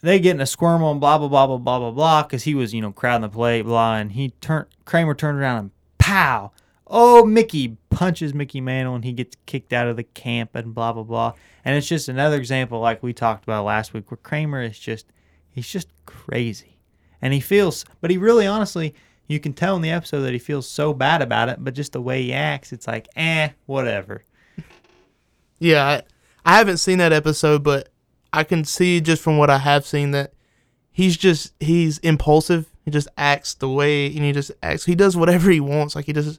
they 0.00 0.18
get 0.18 0.34
in 0.34 0.40
a 0.40 0.46
squirm 0.46 0.82
and 0.82 1.00
blah 1.00 1.18
blah 1.18 1.28
blah 1.28 1.46
blah 1.46 1.58
blah 1.58 1.78
blah 1.78 1.90
blah 1.90 2.22
because 2.22 2.44
he 2.44 2.54
was 2.54 2.72
you 2.72 2.80
know 2.80 2.92
crowding 2.92 3.22
the 3.22 3.28
plate 3.28 3.62
blah 3.62 3.96
and 3.96 4.12
he 4.12 4.30
turned 4.40 4.66
Kramer 4.84 5.14
turned 5.14 5.38
around 5.38 5.58
and 5.58 5.70
pow 5.98 6.52
oh 6.88 7.24
Mickey 7.24 7.76
punches 7.90 8.34
Mickey 8.34 8.60
Mantle 8.60 8.94
and 8.94 9.04
he 9.04 9.12
gets 9.12 9.36
kicked 9.46 9.72
out 9.72 9.88
of 9.88 9.96
the 9.96 10.04
camp 10.04 10.54
and 10.54 10.74
blah 10.74 10.92
blah 10.92 11.02
blah 11.02 11.32
and 11.64 11.76
it's 11.76 11.88
just 11.88 12.08
another 12.08 12.36
example 12.36 12.80
like 12.80 13.02
we 13.02 13.12
talked 13.12 13.44
about 13.44 13.64
last 13.64 13.92
week 13.92 14.10
where 14.10 14.18
Kramer 14.18 14.62
is 14.62 14.78
just 14.78 15.06
he's 15.50 15.68
just 15.68 15.88
crazy 16.06 16.78
and 17.20 17.32
he 17.32 17.40
feels 17.40 17.84
but 18.00 18.10
he 18.10 18.16
really 18.18 18.46
honestly 18.46 18.94
you 19.26 19.38
can 19.38 19.52
tell 19.52 19.76
in 19.76 19.82
the 19.82 19.90
episode 19.90 20.22
that 20.22 20.32
he 20.32 20.38
feels 20.38 20.68
so 20.68 20.94
bad 20.94 21.20
about 21.20 21.48
it 21.48 21.62
but 21.62 21.74
just 21.74 21.92
the 21.92 22.00
way 22.00 22.22
he 22.22 22.32
acts 22.32 22.72
it's 22.72 22.86
like 22.86 23.08
eh 23.16 23.50
whatever 23.66 24.22
Yeah, 25.58 25.84
I, 25.84 26.02
I 26.44 26.58
haven't 26.58 26.76
seen 26.78 26.98
that 26.98 27.12
episode, 27.12 27.62
but 27.62 27.88
I 28.32 28.44
can 28.44 28.64
see 28.64 29.00
just 29.00 29.22
from 29.22 29.38
what 29.38 29.50
I 29.50 29.58
have 29.58 29.84
seen 29.84 30.12
that 30.12 30.32
he's 30.92 31.16
just 31.16 31.52
he's 31.60 31.98
impulsive. 31.98 32.68
He 32.84 32.90
just 32.90 33.08
acts 33.16 33.54
the 33.54 33.68
way 33.68 34.06
and 34.06 34.24
he 34.24 34.32
just 34.32 34.52
acts. 34.62 34.84
He 34.84 34.94
does 34.94 35.16
whatever 35.16 35.50
he 35.50 35.60
wants. 35.60 35.94
Like 35.94 36.06
he 36.06 36.12
does, 36.12 36.38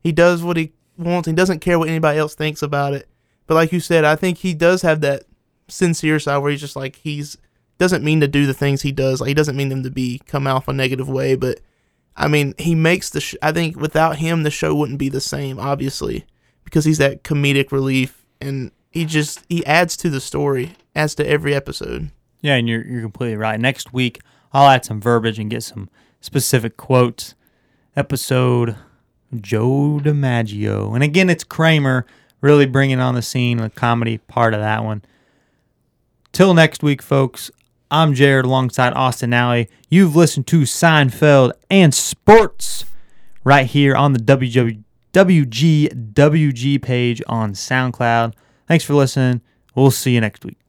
he 0.00 0.12
does 0.12 0.42
what 0.42 0.56
he 0.56 0.72
wants. 0.96 1.28
He 1.28 1.34
doesn't 1.34 1.60
care 1.60 1.78
what 1.78 1.88
anybody 1.88 2.18
else 2.18 2.34
thinks 2.34 2.62
about 2.62 2.94
it. 2.94 3.08
But 3.46 3.54
like 3.54 3.72
you 3.72 3.80
said, 3.80 4.04
I 4.04 4.16
think 4.16 4.38
he 4.38 4.54
does 4.54 4.82
have 4.82 5.00
that 5.00 5.24
sincere 5.68 6.18
side 6.18 6.38
where 6.38 6.50
he's 6.50 6.60
just 6.60 6.76
like 6.76 6.96
he's 6.96 7.36
doesn't 7.78 8.04
mean 8.04 8.20
to 8.20 8.28
do 8.28 8.46
the 8.46 8.54
things 8.54 8.82
he 8.82 8.92
does. 8.92 9.20
Like 9.20 9.28
he 9.28 9.34
doesn't 9.34 9.56
mean 9.56 9.70
them 9.70 9.82
to 9.82 9.90
be 9.90 10.20
come 10.26 10.46
off 10.46 10.68
a 10.68 10.72
negative 10.72 11.08
way. 11.08 11.34
But 11.34 11.60
I 12.16 12.28
mean, 12.28 12.54
he 12.58 12.74
makes 12.74 13.10
the. 13.10 13.20
Sh- 13.20 13.36
I 13.42 13.52
think 13.52 13.76
without 13.80 14.16
him, 14.16 14.42
the 14.42 14.50
show 14.50 14.74
wouldn't 14.74 14.98
be 14.98 15.08
the 15.08 15.20
same. 15.20 15.58
Obviously, 15.58 16.26
because 16.64 16.84
he's 16.84 16.98
that 16.98 17.24
comedic 17.24 17.72
relief 17.72 18.24
and 18.40 18.70
he 18.90 19.04
just 19.04 19.44
he 19.48 19.64
adds 19.64 19.96
to 19.98 20.10
the 20.10 20.20
story, 20.20 20.76
adds 20.94 21.14
to 21.16 21.26
every 21.26 21.54
episode. 21.54 22.10
Yeah, 22.42 22.54
and 22.54 22.68
you're 22.68 22.86
you're 22.86 23.02
completely 23.02 23.36
right. 23.36 23.58
Next 23.58 23.92
week, 23.92 24.20
I'll 24.52 24.68
add 24.68 24.84
some 24.84 25.00
verbiage 25.00 25.38
and 25.38 25.50
get 25.50 25.62
some 25.62 25.88
specific 26.20 26.76
quotes. 26.76 27.34
Episode 27.96 28.76
Joe 29.38 30.00
DiMaggio, 30.02 30.94
and 30.94 31.02
again, 31.02 31.30
it's 31.30 31.44
Kramer 31.44 32.06
really 32.40 32.66
bringing 32.66 33.00
on 33.00 33.14
the 33.14 33.22
scene, 33.22 33.58
the 33.58 33.70
comedy 33.70 34.18
part 34.18 34.54
of 34.54 34.60
that 34.60 34.82
one. 34.84 35.02
Till 36.32 36.54
next 36.54 36.82
week, 36.82 37.02
folks. 37.02 37.50
I'm 37.92 38.14
Jared 38.14 38.44
alongside 38.44 38.92
Austin 38.92 39.34
Alley. 39.34 39.68
You've 39.88 40.14
listened 40.14 40.46
to 40.48 40.60
Seinfeld 40.60 41.50
and 41.68 41.92
Sports 41.92 42.84
right 43.42 43.66
here 43.66 43.96
on 43.96 44.12
the 44.12 44.20
WW, 44.20 44.84
WGWG 45.12 46.80
page 46.82 47.20
on 47.26 47.54
SoundCloud. 47.54 48.34
Thanks 48.68 48.84
for 48.84 48.94
listening. 48.94 49.40
We'll 49.74 49.90
see 49.90 50.14
you 50.14 50.20
next 50.20 50.44
week. 50.44 50.59